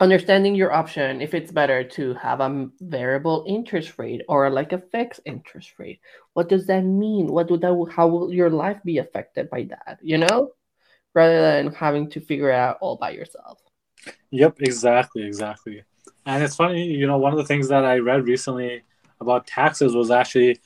understanding 0.00 0.54
your 0.54 0.72
option 0.72 1.20
if 1.20 1.34
it's 1.34 1.52
better 1.52 1.84
to 1.84 2.14
have 2.14 2.40
a 2.40 2.68
variable 2.80 3.44
interest 3.46 3.98
rate 3.98 4.22
or 4.28 4.48
like 4.48 4.72
a 4.72 4.78
fixed 4.78 5.20
interest 5.26 5.74
rate 5.78 6.00
what 6.32 6.48
does 6.48 6.66
that 6.66 6.84
mean? 6.84 7.26
What 7.26 7.50
would 7.50 7.60
that 7.60 7.92
how 7.92 8.06
will 8.06 8.32
your 8.32 8.50
life 8.50 8.78
be 8.84 8.98
affected 8.98 9.50
by 9.50 9.64
that 9.64 9.98
you 10.02 10.18
know? 10.18 10.52
Rather 11.14 11.40
than 11.40 11.74
having 11.74 12.08
to 12.10 12.20
figure 12.20 12.50
it 12.50 12.54
out 12.54 12.78
all 12.80 12.96
by 12.96 13.10
yourself. 13.10 13.58
Yep 14.30 14.60
exactly 14.60 15.24
exactly. 15.24 15.82
And 16.24 16.42
it's 16.42 16.56
funny 16.56 16.84
you 16.84 17.06
know 17.06 17.18
one 17.18 17.32
of 17.32 17.38
the 17.38 17.44
things 17.44 17.68
that 17.68 17.84
i 17.84 17.98
read 17.98 18.26
recently 18.26 18.82
about 19.20 19.46
taxes 19.46 19.94
was 19.94 20.10
actually 20.10 20.58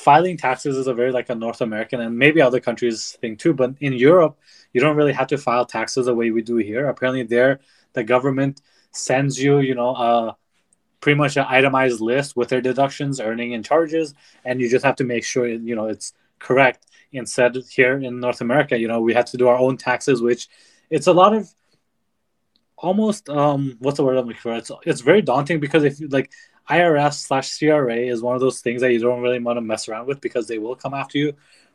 filing 0.00 0.36
taxes 0.36 0.76
is 0.76 0.86
a 0.86 0.94
very 0.94 1.12
like 1.12 1.28
a 1.30 1.34
north 1.34 1.60
american 1.60 2.00
and 2.00 2.16
maybe 2.16 2.40
other 2.40 2.60
countries 2.60 3.16
thing 3.20 3.36
too 3.36 3.52
but 3.52 3.74
in 3.80 3.92
europe 3.92 4.38
you 4.72 4.80
don't 4.80 4.96
really 4.96 5.12
have 5.12 5.26
to 5.26 5.38
file 5.38 5.66
taxes 5.66 6.06
the 6.06 6.14
way 6.14 6.30
we 6.30 6.42
do 6.42 6.56
here 6.56 6.88
apparently 6.88 7.22
there 7.22 7.60
the 7.92 8.04
government 8.04 8.62
sends 8.92 9.40
you, 9.42 9.60
you 9.60 9.74
know, 9.74 10.36
pretty 11.00 11.16
much 11.16 11.36
an 11.36 11.46
itemized 11.48 12.00
list 12.00 12.36
with 12.36 12.48
their 12.48 12.60
deductions, 12.60 13.20
earning, 13.20 13.54
and 13.54 13.64
charges, 13.64 14.14
and 14.44 14.60
you 14.60 14.68
just 14.68 14.84
have 14.84 14.96
to 14.96 15.04
make 15.04 15.24
sure 15.24 15.46
you 15.46 15.74
know 15.74 15.86
it's 15.86 16.12
correct. 16.38 16.86
Instead, 17.12 17.56
here 17.70 17.98
in 17.98 18.20
North 18.20 18.40
America, 18.40 18.78
you 18.78 18.86
know, 18.86 19.00
we 19.00 19.14
have 19.14 19.24
to 19.26 19.36
do 19.36 19.48
our 19.48 19.58
own 19.58 19.76
taxes, 19.76 20.22
which 20.22 20.48
it's 20.90 21.06
a 21.06 21.12
lot 21.12 21.34
of 21.34 21.52
almost 22.76 23.28
um 23.28 23.76
what's 23.78 23.98
the 23.98 24.04
word 24.04 24.16
I'm 24.16 24.26
looking 24.26 24.40
for? 24.40 24.54
It's 24.56 24.70
it's 24.84 25.00
very 25.00 25.22
daunting 25.22 25.60
because 25.60 25.84
if 25.84 26.00
you 26.00 26.08
like 26.08 26.32
IRS 26.68 27.14
slash 27.14 27.58
CRA 27.58 27.96
is 27.96 28.22
one 28.22 28.34
of 28.34 28.40
those 28.40 28.60
things 28.60 28.80
that 28.80 28.92
you 28.92 29.00
don't 29.00 29.22
really 29.22 29.38
want 29.38 29.56
to 29.56 29.62
mess 29.62 29.88
around 29.88 30.06
with 30.06 30.20
because 30.20 30.46
they 30.46 30.58
will 30.58 30.76
come 30.76 30.94
after 30.94 31.18
you 31.18 31.32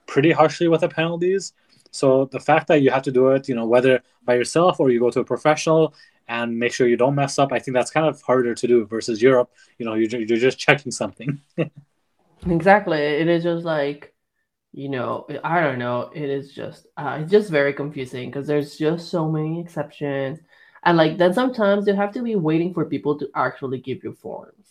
pretty 0.08 0.32
harshly 0.32 0.68
with 0.68 0.82
the 0.82 0.90
penalties. 0.90 1.54
So 1.92 2.26
the 2.26 2.40
fact 2.40 2.68
that 2.68 2.82
you 2.82 2.92
have 2.92 3.04
to 3.04 3.12
do 3.12 3.30
it, 3.30 3.48
you 3.48 3.56
know, 3.56 3.66
whether 3.66 4.04
by 4.24 4.36
yourself 4.36 4.80
or 4.80 4.90
you 4.92 5.00
go 5.00 5.10
to 5.12 5.22
a 5.22 5.26
professional 5.26 5.94
and 6.28 6.58
make 6.58 6.74
sure 6.74 6.88
you 6.88 6.98
don't 6.98 7.16
mess 7.16 7.38
up. 7.40 7.52
I 7.52 7.60
think 7.60 7.76
that's 7.76 7.92
kind 7.92 8.08
of 8.08 8.22
harder 8.22 8.56
to 8.56 8.68
do 8.68 8.86
versus 8.86 9.22
Europe. 9.22 9.52
You 9.78 9.86
know, 9.86 9.94
you're, 9.94 10.22
you're 10.22 10.38
just 10.38 10.58
checking 10.58 10.92
something. 10.92 11.40
exactly. 12.48 13.00
It 13.00 13.28
is 13.28 13.44
just 13.44 13.66
like, 13.66 14.14
you 14.74 14.90
know, 14.90 15.26
I 15.44 15.62
don't 15.62 15.80
know. 15.80 16.12
It 16.14 16.30
is 16.30 16.52
just, 16.52 16.88
uh, 16.98 17.20
it's 17.22 17.32
just 17.32 17.50
very 17.50 17.74
confusing 17.74 18.30
because 18.30 18.48
there's 18.48 18.78
just 18.78 19.10
so 19.10 19.32
many 19.32 19.62
exceptions. 19.62 20.40
And 20.84 20.98
like, 20.98 21.18
then 21.18 21.34
sometimes 21.34 21.88
you 21.88 21.94
have 21.94 22.14
to 22.14 22.22
be 22.22 22.36
waiting 22.36 22.74
for 22.74 22.86
people 22.86 23.18
to 23.20 23.30
actually 23.36 23.80
give 23.80 24.04
you 24.04 24.14
forms. 24.14 24.65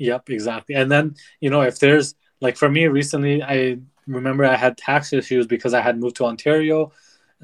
Yep, 0.00 0.30
exactly. 0.30 0.74
And 0.76 0.90
then, 0.90 1.16
you 1.40 1.50
know, 1.50 1.62
if 1.62 1.78
there's, 1.78 2.16
like 2.40 2.56
for 2.56 2.70
me 2.70 2.86
recently, 2.86 3.42
I 3.42 3.78
remember 4.06 4.44
I 4.46 4.56
had 4.56 4.78
tax 4.78 5.12
issues 5.12 5.46
because 5.46 5.74
I 5.74 5.82
had 5.82 5.98
moved 6.00 6.16
to 6.16 6.24
Ontario. 6.24 6.92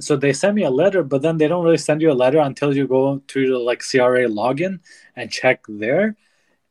So 0.01 0.17
they 0.17 0.35
sent 0.35 0.55
me 0.55 0.65
a 0.65 0.71
letter 0.71 1.03
but 1.03 1.23
then 1.23 1.39
they 1.39 1.49
don't 1.49 1.65
really 1.65 1.79
send 1.79 2.03
you 2.03 2.13
a 2.13 2.15
letter 2.15 2.39
until 2.41 2.77
you 2.77 2.87
go 2.89 3.19
to 3.19 3.49
the 3.49 3.59
like 3.59 3.81
cra 3.81 4.29
login 4.29 4.81
and 5.17 5.33
check 5.33 5.65
there. 5.69 6.17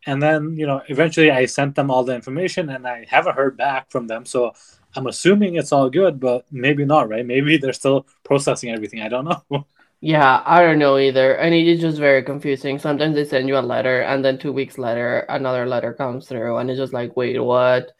And 0.07 0.21
then 0.23 0.57
you 0.57 0.67
know 0.67 0.81
eventually 0.89 1.31
i 1.31 1.45
sent 1.45 1.75
them 1.75 1.91
all 1.91 2.03
the 2.05 2.15
information 2.15 2.69
and 2.69 2.87
i 2.87 3.05
haven't 3.09 3.35
heard 3.35 3.57
back 3.57 3.91
from 3.91 4.07
them. 4.07 4.25
So 4.25 4.53
i'm 4.95 5.07
assuming 5.07 5.55
it's 5.55 5.73
all 5.73 5.89
good 5.89 6.19
but 6.19 6.45
maybe 6.51 6.85
not 6.85 7.09
right? 7.09 7.25
Maybe 7.25 7.57
they're 7.59 7.73
still 7.73 8.07
processing 8.25 8.71
everything. 8.71 9.01
I 9.01 9.09
don't 9.09 9.25
know 9.25 9.67
yeah 10.05 10.43
i 10.45 10.61
don't 10.61 10.77
know 10.77 10.97
either 10.97 11.35
and 11.35 11.53
it 11.55 11.67
is 11.67 11.81
just 11.81 11.97
very 11.97 12.21
confusing 12.23 12.77
sometimes 12.77 13.15
they 13.15 13.25
send 13.25 13.47
you 13.47 13.57
a 13.57 13.69
letter 13.73 14.01
and 14.01 14.23
then 14.23 14.37
two 14.37 14.51
weeks 14.51 14.77
later 14.77 15.25
another 15.29 15.65
letter 15.65 15.93
comes 15.93 16.27
through 16.27 16.57
and 16.57 16.69
it's 16.69 16.77
just 16.79 16.93
like 16.93 17.15
wait 17.17 17.41
what 17.41 17.91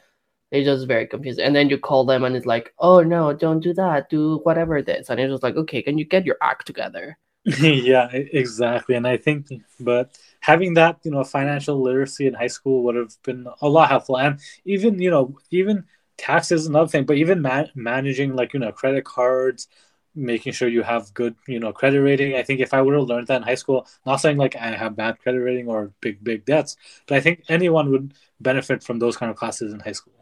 it's 0.51 0.65
just 0.65 0.87
very 0.87 1.07
confusing. 1.07 1.45
And 1.45 1.55
then 1.55 1.69
you 1.69 1.77
call 1.77 2.05
them 2.05 2.23
and 2.23 2.35
it's 2.35 2.45
like, 2.45 2.73
oh 2.79 3.01
no, 3.01 3.33
don't 3.33 3.59
do 3.59 3.73
that. 3.73 4.09
Do 4.09 4.39
whatever 4.43 4.81
this. 4.81 5.09
And 5.09 5.19
it's 5.19 5.31
just 5.31 5.43
like, 5.43 5.55
okay, 5.57 5.81
can 5.81 5.97
you 5.97 6.05
get 6.05 6.25
your 6.25 6.37
act 6.41 6.67
together? 6.67 7.17
yeah, 7.59 8.09
exactly. 8.13 8.95
And 8.95 9.07
I 9.07 9.17
think, 9.17 9.47
but 9.79 10.17
having 10.39 10.75
that, 10.75 10.99
you 11.03 11.11
know, 11.11 11.23
financial 11.23 11.81
literacy 11.81 12.27
in 12.27 12.33
high 12.33 12.47
school 12.47 12.83
would 12.83 12.95
have 12.95 13.13
been 13.23 13.47
a 13.61 13.69
lot 13.69 13.89
helpful. 13.89 14.17
And 14.17 14.39
even, 14.65 14.99
you 15.01 15.11
know, 15.11 15.37
even 15.51 15.83
taxes 16.17 16.61
is 16.61 16.67
another 16.67 16.89
thing, 16.89 17.05
but 17.05 17.17
even 17.17 17.41
ma- 17.41 17.65
managing 17.75 18.35
like, 18.35 18.53
you 18.53 18.59
know, 18.59 18.71
credit 18.71 19.05
cards, 19.05 19.67
making 20.15 20.54
sure 20.54 20.67
you 20.67 20.84
have 20.84 21.13
good, 21.13 21.36
you 21.47 21.60
know, 21.60 21.71
credit 21.73 22.01
rating. 22.01 22.36
I 22.36 22.43
think 22.43 22.60
if 22.62 22.73
I 22.73 22.82
would 22.82 22.95
have 22.95 23.04
learned 23.04 23.28
that 23.28 23.38
in 23.38 23.43
high 23.43 23.56
school, 23.56 23.88
not 24.06 24.17
saying 24.17 24.38
like 24.38 24.56
I 24.56 24.75
have 24.75 24.95
bad 24.95 25.19
credit 25.19 25.39
rating 25.39 25.67
or 25.67 25.91
big, 26.01 26.23
big 26.23 26.45
debts, 26.45 26.78
but 27.08 27.17
I 27.17 27.21
think 27.21 27.43
anyone 27.49 27.91
would 27.91 28.13
benefit 28.39 28.84
from 28.84 28.99
those 28.99 29.17
kind 29.17 29.30
of 29.30 29.38
classes 29.38 29.73
in 29.73 29.80
high 29.80 29.91
school. 29.91 30.13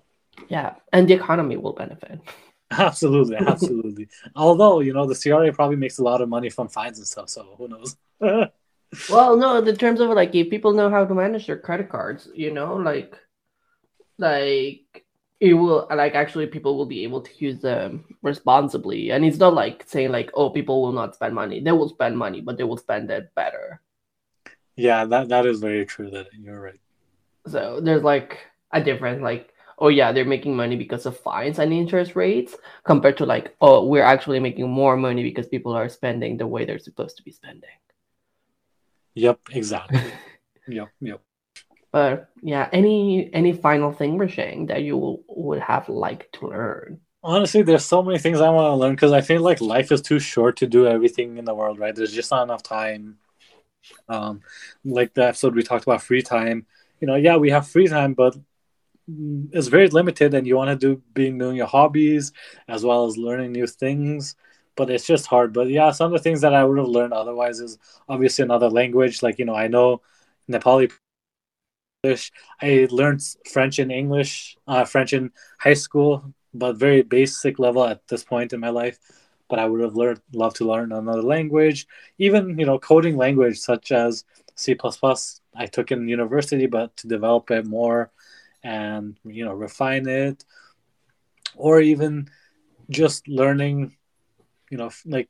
Yeah, 0.49 0.75
and 0.91 1.07
the 1.07 1.13
economy 1.13 1.57
will 1.57 1.73
benefit. 1.73 2.19
Absolutely, 2.71 3.35
absolutely. 3.35 4.07
Although 4.35 4.79
you 4.79 4.93
know 4.93 5.05
the 5.05 5.13
CRA 5.13 5.53
probably 5.53 5.75
makes 5.75 5.99
a 5.99 6.03
lot 6.03 6.21
of 6.21 6.29
money 6.29 6.49
from 6.49 6.69
fines 6.69 6.97
and 6.97 7.05
stuff, 7.05 7.29
so 7.29 7.53
who 7.57 7.67
knows? 7.67 7.95
well, 8.19 9.37
no, 9.37 9.57
in 9.57 9.75
terms 9.75 9.99
of 9.99 10.09
like 10.09 10.33
if 10.33 10.49
people 10.49 10.73
know 10.73 10.89
how 10.89 11.05
to 11.05 11.13
manage 11.13 11.45
their 11.45 11.59
credit 11.59 11.89
cards, 11.89 12.29
you 12.33 12.51
know, 12.51 12.75
like, 12.75 13.15
like 14.17 15.02
it 15.43 15.53
will 15.55 15.85
like 15.93 16.15
actually 16.15 16.47
people 16.47 16.77
will 16.77 16.85
be 16.85 17.03
able 17.03 17.19
to 17.19 17.31
use 17.37 17.59
them 17.59 18.05
responsibly, 18.21 19.11
and 19.11 19.25
it's 19.25 19.37
not 19.37 19.53
like 19.53 19.83
saying 19.85 20.09
like 20.09 20.31
oh 20.35 20.49
people 20.49 20.81
will 20.81 20.93
not 20.93 21.15
spend 21.15 21.35
money. 21.35 21.59
They 21.59 21.73
will 21.73 21.89
spend 21.89 22.17
money, 22.17 22.39
but 22.39 22.57
they 22.57 22.63
will 22.63 22.77
spend 22.77 23.11
it 23.11 23.35
better. 23.35 23.81
Yeah, 24.77 25.03
that 25.03 25.27
that 25.27 25.45
is 25.45 25.59
very 25.59 25.85
true. 25.85 26.09
That 26.11 26.27
you're 26.39 26.61
right. 26.61 26.79
So 27.45 27.81
there's 27.81 28.03
like 28.03 28.39
a 28.71 28.81
difference, 28.81 29.21
like 29.21 29.53
oh 29.79 29.89
yeah, 29.89 30.13
they're 30.13 30.23
making 30.23 30.55
money 30.55 30.77
because 30.77 31.05
of 31.05 31.19
fines 31.19 31.59
and 31.59 31.73
interest 31.73 32.15
rates, 32.15 32.55
compared 32.85 33.17
to 33.17 33.25
like, 33.25 33.53
oh, 33.59 33.85
we're 33.85 34.09
actually 34.15 34.39
making 34.39 34.69
more 34.69 34.95
money 34.95 35.23
because 35.23 35.47
people 35.47 35.73
are 35.73 35.89
spending 35.89 36.37
the 36.37 36.47
way 36.47 36.63
they're 36.63 36.79
supposed 36.79 37.17
to 37.17 37.23
be 37.23 37.31
spending. 37.31 37.77
Yep, 39.15 39.39
exactly. 39.51 39.99
yep, 40.69 40.87
yep. 41.01 41.19
But 41.93 42.29
yeah, 42.41 42.67
any 42.73 43.31
any 43.33 43.53
final 43.53 43.93
thing, 43.93 44.17
Prashank, 44.17 44.67
that 44.69 44.81
you 44.81 45.23
would 45.29 45.61
have 45.61 45.87
liked 45.87 46.33
to 46.39 46.47
learn? 46.47 46.99
Honestly, 47.23 47.61
there's 47.61 47.85
so 47.85 48.03
many 48.03 48.17
things 48.17 48.41
I 48.41 48.49
want 48.49 48.65
to 48.65 48.75
learn 48.75 48.95
because 48.95 49.13
I 49.13 49.21
feel 49.21 49.41
like 49.41 49.61
life 49.61 49.91
is 49.91 50.01
too 50.01 50.19
short 50.19 50.57
to 50.57 50.67
do 50.67 50.87
everything 50.87 51.37
in 51.37 51.45
the 51.45 51.53
world, 51.53 51.79
right? 51.79 51.95
There's 51.95 52.11
just 52.11 52.31
not 52.31 52.43
enough 52.43 52.63
time. 52.63 53.19
Um, 54.09 54.41
like 54.83 55.13
the 55.13 55.27
episode 55.27 55.55
we 55.55 55.63
talked 55.63 55.83
about 55.83 56.01
free 56.01 56.23
time. 56.23 56.65
You 56.99 57.07
know, 57.07 57.15
yeah, 57.15 57.37
we 57.37 57.51
have 57.51 57.67
free 57.67 57.87
time, 57.87 58.13
but 58.13 58.35
it's 59.51 59.67
very 59.67 59.87
limited 59.89 60.33
and 60.33 60.47
you 60.47 60.55
want 60.55 60.69
to 60.69 60.75
do 60.95 61.01
being 61.13 61.37
doing 61.37 61.57
your 61.57 61.67
hobbies 61.67 62.31
as 62.67 62.85
well 62.85 63.05
as 63.05 63.17
learning 63.17 63.51
new 63.51 63.67
things 63.67 64.35
but 64.77 64.89
it's 64.89 65.05
just 65.05 65.27
hard 65.27 65.51
but 65.51 65.67
yeah 65.67 65.91
some 65.91 66.13
of 66.13 66.17
the 66.17 66.23
things 66.23 66.39
that 66.41 66.53
i 66.53 66.63
would 66.63 66.77
have 66.77 66.87
learned 66.87 67.11
otherwise 67.11 67.59
is 67.59 67.77
obviously 68.07 68.43
another 68.43 68.69
language 68.69 69.21
like 69.21 69.37
you 69.39 69.45
know 69.45 69.55
i 69.55 69.67
know 69.67 70.01
nepali 70.49 70.89
i 72.03 72.87
learned 72.91 73.21
french 73.49 73.79
and 73.79 73.91
english 73.91 74.57
uh, 74.67 74.83
french 74.83 75.13
in 75.13 75.31
high 75.59 75.73
school 75.73 76.33
but 76.53 76.75
very 76.77 77.01
basic 77.01 77.59
level 77.59 77.83
at 77.83 78.05
this 78.07 78.23
point 78.23 78.53
in 78.53 78.59
my 78.59 78.69
life. 78.69 78.99
But 79.49 79.59
i 79.59 79.65
would 79.65 79.81
have 79.81 79.95
learned 79.95 80.21
loved 80.33 80.57
to 80.57 80.65
learn 80.67 80.91
another 80.91 81.21
language 81.21 81.87
even 82.17 82.57
you 82.59 82.65
know 82.65 82.79
coding 82.79 83.15
language 83.17 83.57
such 83.59 83.91
as 83.91 84.25
c++ 84.55 84.75
i 85.55 85.65
took 85.65 85.91
in 85.91 86.07
university 86.07 86.65
but 86.65 86.95
to 86.97 87.07
develop 87.07 87.49
it 87.51 87.65
more 87.65 88.11
and 88.63 89.17
you 89.25 89.45
know 89.45 89.53
refine 89.53 90.07
it. 90.07 90.43
Or 91.55 91.79
even 91.79 92.29
just 92.89 93.27
learning 93.27 93.95
you 94.69 94.77
know 94.77 94.89
like 95.05 95.29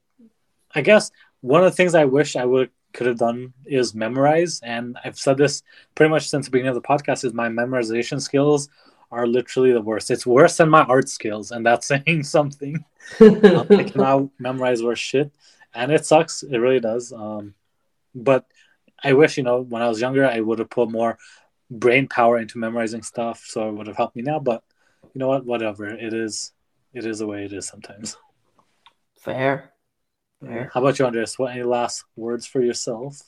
i 0.74 0.82
guess 0.82 1.12
one 1.42 1.64
of 1.64 1.72
the 1.72 1.76
things 1.76 1.94
i 1.94 2.06
wish 2.06 2.36
i 2.36 2.46
would 2.46 2.70
could 2.94 3.08
have 3.08 3.18
done 3.18 3.54
is 3.66 3.94
memorize. 3.94 4.60
And 4.64 4.98
I've 5.04 5.18
said 5.18 5.38
this 5.38 5.64
pretty 5.96 6.10
much 6.10 6.30
since 6.30 6.46
the 6.46 6.52
beginning 6.52 6.76
of 6.76 6.82
the 6.82 6.88
podcast 6.88 7.26
is 7.26 7.34
my 7.34 7.50
memorization 7.50 8.22
skills 8.22 8.70
are 9.12 9.28
literally 9.28 9.72
the 9.72 9.82
worst. 9.82 10.10
It's 10.10 10.26
worse 10.26 10.58
than 10.58 10.70
my 10.70 10.84
art 10.84 11.08
skills, 11.10 11.52
and 11.52 11.66
that's 11.66 11.88
saying 11.94 12.24
something. 12.24 12.84
um, 13.22 13.68
I 13.70 13.84
cannot 13.84 14.30
memorize 14.40 14.82
worse 14.82 15.00
shit, 15.00 15.32
and 15.74 15.92
it 15.92 16.06
sucks. 16.06 16.44
It 16.44 16.58
really 16.58 16.80
does. 16.80 17.14
Um, 17.14 17.54
but 18.16 18.46
I 19.04 19.14
wish 19.14 19.38
you 19.38 19.44
know 19.44 19.62
when 19.62 19.82
I 19.82 19.90
was 19.90 20.02
younger, 20.02 20.26
I 20.26 20.40
would 20.40 20.60
have 20.60 20.70
put 20.70 20.90
more 20.90 21.18
brain 21.70 22.08
power 22.08 22.38
into 22.38 22.58
memorizing 22.58 23.04
stuff, 23.04 23.44
so 23.46 23.70
it 23.70 23.74
would 23.74 23.88
have 23.88 23.98
helped 23.98 24.16
me 24.16 24.24
now. 24.24 24.40
But 24.40 24.64
you 25.14 25.20
know 25.20 25.28
what? 25.28 25.46
Whatever. 25.46 25.88
It 25.88 26.14
is. 26.14 26.52
It 26.94 27.06
is 27.06 27.20
the 27.20 27.28
way 27.28 27.46
it 27.46 27.54
is 27.54 27.68
sometimes. 27.68 28.18
Fair. 29.16 29.73
How 30.48 30.82
about 30.82 31.00
you, 31.00 31.06
Andres? 31.06 31.38
What 31.40 31.54
any 31.54 31.64
last 31.64 32.04
words 32.16 32.46
for 32.46 32.62
yourself? 32.62 33.20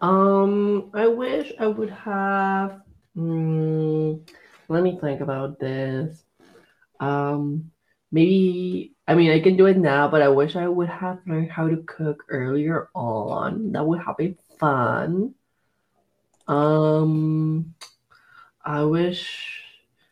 Um, 0.00 0.90
I 0.94 1.06
wish 1.06 1.52
I 1.58 1.66
would 1.66 1.90
have. 1.90 2.80
Mm, 3.16 4.28
let 4.68 4.82
me 4.82 4.98
think 5.00 5.20
about 5.20 5.60
this. 5.60 6.24
Um, 6.98 7.70
maybe 8.10 8.94
I 9.06 9.14
mean 9.14 9.30
I 9.30 9.40
can 9.40 9.56
do 9.56 9.66
it 9.66 9.76
now, 9.76 10.08
but 10.08 10.22
I 10.22 10.28
wish 10.28 10.56
I 10.56 10.68
would 10.68 10.88
have 10.88 11.20
learned 11.26 11.50
how 11.50 11.68
to 11.68 11.76
cook 11.86 12.24
earlier 12.28 12.88
on. 12.94 13.72
That 13.72 13.86
would 13.86 14.00
have 14.00 14.16
been 14.16 14.36
fun. 14.58 15.34
Um, 16.48 17.74
I 18.64 18.82
wish 18.84 19.62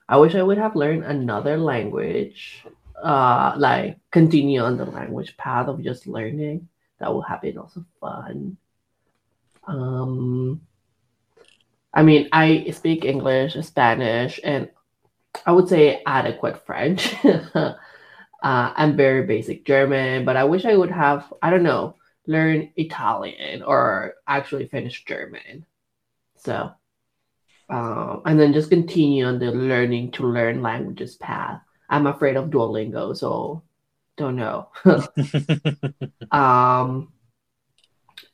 I 0.09 0.17
wish 0.19 0.35
I 0.35 0.43
would 0.43 0.59
have 0.59 0.77
learned 0.77 1.05
another 1.05 1.57
language. 1.57 2.65
Uh, 3.03 3.55
like 3.57 3.99
continue 4.11 4.61
on 4.61 4.77
the 4.77 4.85
language 4.85 5.37
path 5.37 5.69
of 5.69 5.83
just 5.83 6.07
learning. 6.07 6.69
That 6.99 7.13
will 7.13 7.23
have 7.23 7.41
been 7.41 7.59
also 7.59 7.85
fun. 8.01 8.57
Um, 9.65 10.61
I 11.95 12.03
mean, 12.03 12.29
I 12.33 12.71
speak 12.71 13.05
English, 13.05 13.57
Spanish, 13.63 14.39
and 14.45 14.69
I 15.47 15.53
would 15.53 15.69
say 15.69 16.03
adequate 16.07 16.67
French. 16.67 17.15
uh, 18.43 18.73
and 18.77 18.97
very 18.97 19.27
basic 19.27 19.65
German, 19.65 20.25
but 20.25 20.37
I 20.37 20.45
wish 20.45 20.65
I 20.65 20.77
would 20.77 20.91
have, 20.91 21.33
I 21.43 21.51
don't 21.51 21.63
know, 21.63 21.97
learn 22.27 22.71
Italian 22.77 23.63
or 23.63 24.15
actually 24.27 24.67
finish 24.67 25.05
German. 25.05 25.67
So, 26.37 26.71
um, 27.69 28.23
and 28.25 28.41
then 28.41 28.53
just 28.53 28.71
continue 28.71 29.27
on 29.27 29.39
the 29.39 29.51
learning 29.51 30.13
to 30.13 30.27
learn 30.27 30.63
languages 30.63 31.17
path. 31.17 31.61
I'm 31.91 32.07
afraid 32.07 32.37
of 32.37 32.51
Duolingo, 32.51 33.17
so 33.17 33.63
don't 34.17 34.37
know. 34.37 34.69
um, 36.31 37.13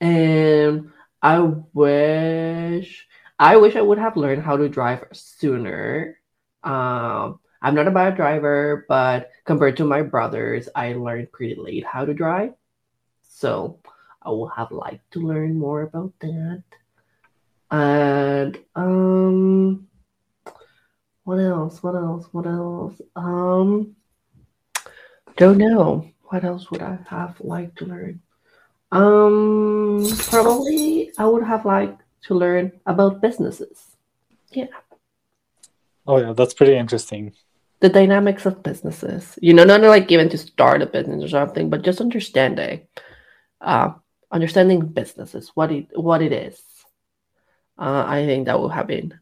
and 0.01 0.92
I 1.23 1.40
wish 1.40 3.07
I 3.38 3.57
wish 3.57 3.77
I 3.77 3.81
would 3.81 3.99
have 3.99 4.16
learned 4.16 4.42
how 4.42 4.57
to 4.57 4.69
drive 4.69 5.05
sooner. 5.12 6.21
Um, 6.62 7.40
I'm 7.62 7.75
not 7.75 7.88
a 7.88 7.90
bad 7.90 8.16
driver, 8.16 8.85
but 8.88 9.31
compared 9.45 9.79
to 9.79 9.85
my 9.85 10.03
brothers, 10.03 10.69
I 10.75 10.92
learned 10.92 11.33
pretty 11.33 11.55
late 11.55 11.85
how 11.85 12.05
to 12.05 12.14
drive. 12.14 12.53
So 13.23 13.81
I 14.23 14.31
will 14.31 14.49
have 14.49 14.71
liked 14.71 15.11
to 15.12 15.21
learn 15.21 15.59
more 15.59 15.83
about 15.83 16.12
that. 16.21 16.62
And 17.71 18.59
um 18.75 19.88
what 21.25 21.40
else? 21.66 21.83
What 21.83 21.96
else? 21.96 22.26
What 22.33 22.46
else? 22.46 23.00
Um 23.16 23.96
don't 25.37 25.59
know. 25.59 26.09
What 26.31 26.44
else 26.44 26.70
would 26.70 26.83
I 26.83 26.98
have 27.09 27.40
liked 27.40 27.79
to 27.79 27.87
learn? 27.87 28.20
Um 28.92 30.07
probably 30.31 31.12
I 31.18 31.26
would 31.26 31.44
have 31.44 31.64
liked 31.64 32.02
to 32.26 32.35
learn 32.35 32.72
about 32.87 33.20
businesses. 33.20 33.96
Yeah. 34.52 34.66
Oh 36.07 36.18
yeah, 36.18 36.33
that's 36.33 36.55
pretty 36.55 36.76
interesting. 36.76 37.35
The 37.81 37.88
dynamics 37.88 38.46
of 38.46 38.62
businesses. 38.62 39.38
You 39.42 39.52
know, 39.52 39.64
not 39.64 39.83
like 39.83 40.11
even 40.11 40.29
to 40.31 40.38
start 40.38 40.83
a 40.83 40.87
business 40.87 41.24
or 41.24 41.29
something, 41.29 41.68
but 41.68 41.83
just 41.83 42.00
understanding. 42.00 42.87
Uh, 43.61 43.92
understanding 44.31 44.87
businesses, 44.87 45.50
what 45.55 45.72
it 45.72 45.87
what 45.94 46.22
it 46.22 46.33
is. 46.33 46.62
Uh, 47.79 48.05
I 48.07 48.24
think 48.24 48.46
that 48.46 48.59
would 48.59 48.72
have 48.72 48.87
been 48.87 49.18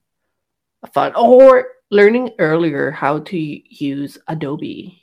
fun. 0.92 1.12
Or 1.16 1.66
learning 1.94 2.32
earlier 2.40 2.90
how 2.90 3.20
to 3.20 3.38
use 3.38 4.18
Adobe. 4.26 5.00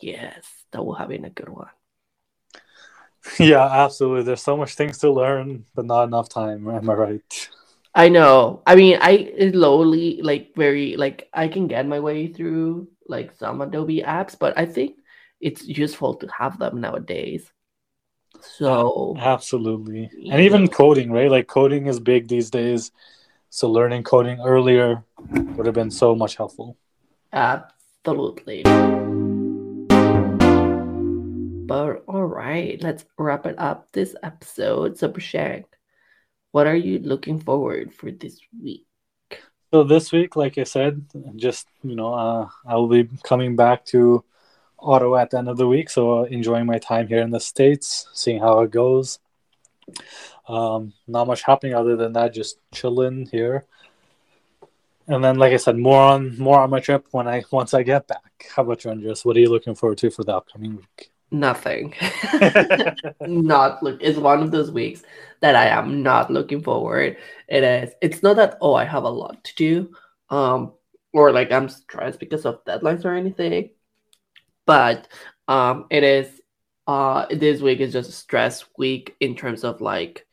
Yes, 0.00 0.44
that 0.72 0.84
will 0.84 0.94
have 0.94 1.08
been 1.08 1.24
a 1.24 1.30
good 1.30 1.48
one. 1.48 1.70
Yeah, 3.38 3.64
absolutely. 3.64 4.22
There's 4.24 4.42
so 4.42 4.54
much 4.54 4.74
things 4.74 4.98
to 4.98 5.10
learn, 5.10 5.64
but 5.74 5.86
not 5.86 6.04
enough 6.04 6.28
time. 6.28 6.68
Am 6.76 6.90
I 6.90 6.92
right? 6.92 7.48
I 7.94 8.10
know. 8.10 8.62
I 8.66 8.74
mean, 8.74 8.98
I 9.00 9.32
slowly, 9.50 10.20
like, 10.20 10.52
very, 10.54 10.96
like, 10.96 11.28
I 11.32 11.48
can 11.48 11.66
get 11.66 11.86
my 11.86 12.00
way 12.00 12.26
through, 12.26 12.88
like, 13.08 13.32
some 13.38 13.62
Adobe 13.62 14.02
apps, 14.02 14.38
but 14.38 14.58
I 14.58 14.66
think 14.66 14.96
it's 15.40 15.64
useful 15.64 16.14
to 16.16 16.28
have 16.38 16.58
them 16.58 16.82
nowadays. 16.82 17.50
So, 18.58 19.16
absolutely. 19.18 20.10
And 20.30 20.40
even 20.42 20.68
coding, 20.68 21.10
right? 21.10 21.30
Like, 21.30 21.46
coding 21.46 21.86
is 21.86 21.98
big 21.98 22.28
these 22.28 22.50
days. 22.50 22.90
So, 23.54 23.70
learning 23.70 24.02
coding 24.02 24.40
earlier 24.40 25.04
would 25.30 25.66
have 25.66 25.76
been 25.76 25.92
so 25.92 26.16
much 26.16 26.34
helpful. 26.34 26.76
Absolutely. 27.32 28.64
But 31.62 32.02
all 32.08 32.24
right, 32.26 32.82
let's 32.82 33.04
wrap 33.16 33.46
it 33.46 33.54
up 33.56 33.92
this 33.92 34.16
episode. 34.24 34.98
So, 34.98 35.08
Prashank, 35.08 35.66
what 36.50 36.66
are 36.66 36.74
you 36.74 36.98
looking 36.98 37.38
forward 37.38 37.94
for 37.94 38.10
this 38.10 38.40
week? 38.60 38.88
So 39.72 39.84
this 39.84 40.10
week, 40.10 40.34
like 40.34 40.58
I 40.58 40.64
said, 40.64 41.06
just 41.36 41.68
you 41.84 41.94
know, 41.94 42.12
uh, 42.12 42.48
I 42.66 42.74
will 42.74 42.88
be 42.88 43.08
coming 43.22 43.54
back 43.54 43.84
to 43.94 44.24
Ottawa 44.80 45.18
at 45.18 45.30
the 45.30 45.38
end 45.38 45.48
of 45.48 45.58
the 45.58 45.68
week. 45.68 45.90
So 45.90 46.24
enjoying 46.24 46.66
my 46.66 46.78
time 46.78 47.06
here 47.06 47.22
in 47.22 47.30
the 47.30 47.38
states, 47.38 48.08
seeing 48.14 48.40
how 48.40 48.62
it 48.62 48.72
goes. 48.72 49.20
Um, 50.46 50.92
not 51.06 51.26
much 51.26 51.42
happening 51.42 51.74
other 51.74 51.96
than 51.96 52.12
that, 52.12 52.34
just 52.34 52.58
chilling 52.72 53.26
here. 53.30 53.64
And 55.06 55.22
then, 55.22 55.36
like 55.36 55.52
I 55.52 55.56
said, 55.56 55.76
more 55.76 56.00
on 56.00 56.38
more 56.38 56.60
on 56.60 56.70
my 56.70 56.80
trip 56.80 57.06
when 57.10 57.28
I 57.28 57.44
once 57.50 57.74
I 57.74 57.82
get 57.82 58.08
back. 58.08 58.46
How 58.54 58.62
about 58.62 58.84
you, 58.84 58.90
Andres? 58.90 59.24
What 59.24 59.36
are 59.36 59.40
you 59.40 59.50
looking 59.50 59.74
forward 59.74 59.98
to 59.98 60.10
for 60.10 60.24
the 60.24 60.36
upcoming 60.36 60.76
week? 60.76 61.10
Nothing. 61.30 61.94
not 63.20 63.82
look. 63.82 63.98
It's 64.00 64.18
one 64.18 64.42
of 64.42 64.50
those 64.50 64.70
weeks 64.70 65.02
that 65.40 65.56
I 65.56 65.66
am 65.66 66.02
not 66.02 66.30
looking 66.30 66.62
forward. 66.62 67.18
It 67.48 67.64
is. 67.64 67.92
It's 68.00 68.22
not 68.22 68.36
that 68.36 68.56
oh 68.60 68.74
I 68.74 68.84
have 68.84 69.04
a 69.04 69.08
lot 69.08 69.44
to 69.44 69.54
do, 69.56 69.94
um, 70.30 70.72
or 71.12 71.32
like 71.32 71.52
I'm 71.52 71.68
stressed 71.68 72.20
because 72.20 72.46
of 72.46 72.64
deadlines 72.64 73.04
or 73.04 73.14
anything. 73.14 73.70
But 74.64 75.08
um, 75.48 75.86
it 75.90 76.02
is. 76.02 76.40
Uh, 76.86 77.24
this 77.30 77.62
week 77.62 77.80
is 77.80 77.94
just 77.94 78.10
a 78.10 78.12
stress 78.12 78.64
week 78.76 79.16
in 79.20 79.34
terms 79.34 79.64
of 79.64 79.80
like, 79.80 80.23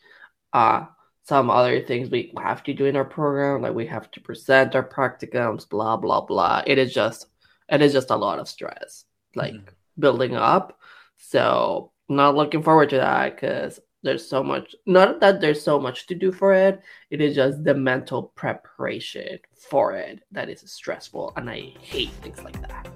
uh, 0.53 0.85
some 1.23 1.49
other 1.49 1.81
things 1.81 2.09
we 2.09 2.33
have 2.37 2.63
to 2.63 2.73
do 2.73 2.85
in 2.85 2.95
our 2.95 3.05
program. 3.05 3.61
Like 3.61 3.73
we 3.73 3.87
have 3.87 4.09
to 4.11 4.21
present 4.21 4.75
our 4.75 4.87
practicums, 4.87 5.69
blah 5.69 5.97
blah 5.97 6.21
blah. 6.21 6.63
It 6.65 6.77
is 6.77 6.93
just. 6.93 7.27
It 7.69 7.81
is 7.81 7.93
just 7.93 8.09
a 8.09 8.17
lot 8.17 8.37
of 8.37 8.49
stress, 8.49 9.05
like 9.33 9.53
mm. 9.53 9.63
building 9.97 10.35
up 10.35 10.77
so 11.21 11.91
not 12.09 12.35
looking 12.35 12.63
forward 12.63 12.89
to 12.89 12.97
that 12.97 13.35
because 13.35 13.79
there's 14.03 14.27
so 14.27 14.43
much 14.43 14.75
not 14.87 15.19
that 15.19 15.39
there's 15.39 15.61
so 15.61 15.79
much 15.79 16.07
to 16.07 16.15
do 16.15 16.31
for 16.31 16.53
it 16.53 16.81
it 17.11 17.21
is 17.21 17.35
just 17.35 17.63
the 17.63 17.73
mental 17.73 18.23
preparation 18.35 19.37
for 19.69 19.93
it 19.93 20.19
that 20.31 20.49
is 20.49 20.63
stressful 20.65 21.31
and 21.37 21.49
i 21.49 21.71
hate 21.79 22.09
things 22.23 22.43
like 22.43 22.59
that 22.61 22.89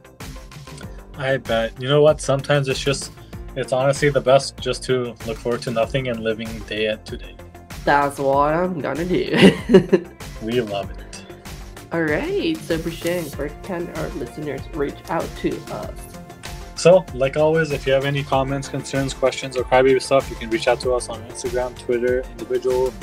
i 1.18 1.38
bet 1.38 1.80
you 1.80 1.88
know 1.88 2.02
what 2.02 2.20
sometimes 2.20 2.68
it's 2.68 2.80
just 2.80 3.12
it's 3.56 3.72
honestly 3.72 4.10
the 4.10 4.20
best 4.20 4.58
just 4.58 4.84
to 4.84 5.16
look 5.28 5.38
forward 5.38 5.62
to 5.62 5.70
nothing 5.70 6.08
and 6.08 6.22
living 6.22 6.60
day 6.62 6.88
at 6.88 7.06
today 7.06 7.36
that's 7.86 8.20
what 8.20 8.54
i'm 8.54 8.82
gonna 8.82 9.06
do 9.06 9.30
we 10.42 10.60
love 10.60 10.90
it 10.92 11.26
all 11.94 12.02
right 12.02 12.58
so 12.58 12.78
Prashank, 12.78 13.38
where 13.38 13.50
can 13.64 13.88
our 13.98 14.10
listeners 14.10 14.62
reach 14.74 14.98
out 15.10 15.28
to 15.38 15.56
us 15.72 16.16
so, 16.76 17.06
like 17.14 17.38
always, 17.38 17.72
if 17.72 17.88
you 17.88 17.94
have 17.94 18.06
any 18.06 18.22
comments, 18.22 18.68
concerns, 18.68 19.14
questions, 19.14 19.56
or 19.56 19.64
crybaby 19.64 20.02
stuff, 20.02 20.30
you 20.30 20.36
can 20.36 20.50
reach 20.50 20.68
out 20.68 20.80
to 20.82 20.94
us 20.94 21.08
on 21.08 21.20
Instagram, 21.30 21.76
Twitter, 21.80 22.22
individual, 22.32 22.94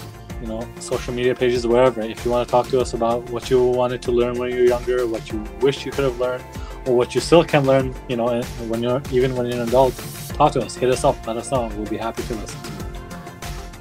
you 0.43 0.47
know, 0.47 0.69
social 0.79 1.15
media 1.15 1.35
pages, 1.35 1.67
wherever. 1.67 2.03
If 2.03 2.25
you 2.25 2.31
want 2.31 2.47
to 2.47 2.53
talk 2.53 2.69
to 2.69 2.81
us 2.81 2.93
about 2.93 3.29
what 3.31 3.51
you 3.51 3.65
wanted 3.65 4.03
to 4.03 4.13
learn 4.13 4.39
when 4.39 4.51
you 4.51 4.57
were 4.59 4.65
younger, 4.65 5.07
what 5.07 5.33
you 5.33 5.43
wish 5.61 5.87
you 5.87 5.91
could 5.91 6.05
have 6.05 6.21
learned, 6.21 6.45
or 6.87 6.95
what 6.95 7.15
you 7.15 7.21
still 7.21 7.45
can 7.45 7.65
learn, 7.65 7.95
you 8.09 8.17
know, 8.17 8.43
when 8.69 8.83
you're 8.83 9.03
even 9.11 9.35
when 9.35 9.47
you're 9.47 9.63
an 9.63 9.69
adult, 9.69 9.97
talk 10.35 10.53
to 10.53 10.61
us, 10.61 10.75
hit 10.75 10.91
us 10.91 11.03
up, 11.03 11.27
let 11.27 11.37
us 11.37 11.51
know. 11.51 11.69
We'll 11.77 11.87
be 11.87 11.97
happy 11.97 12.23
to 12.25 12.35
listen. 12.35 12.72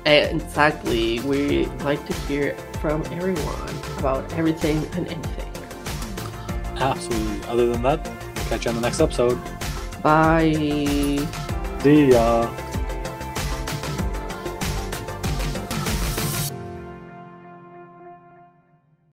Exactly. 0.05 1.19
We 1.21 1.65
like 1.83 2.05
to 2.07 2.13
hear 2.27 2.55
from 2.81 3.03
everyone 3.11 3.69
about 3.99 4.31
everything 4.33 4.77
and 4.93 5.07
anything. 5.07 5.51
Absolutely. 6.77 7.47
Other 7.47 7.67
than 7.67 7.83
that, 7.83 8.03
we'll 8.03 8.45
catch 8.45 8.65
you 8.65 8.69
on 8.69 8.75
the 8.75 8.81
next 8.81 8.99
episode. 8.99 9.39
Bye. 10.01 10.53
See 11.79 12.11
ya. 12.11 12.49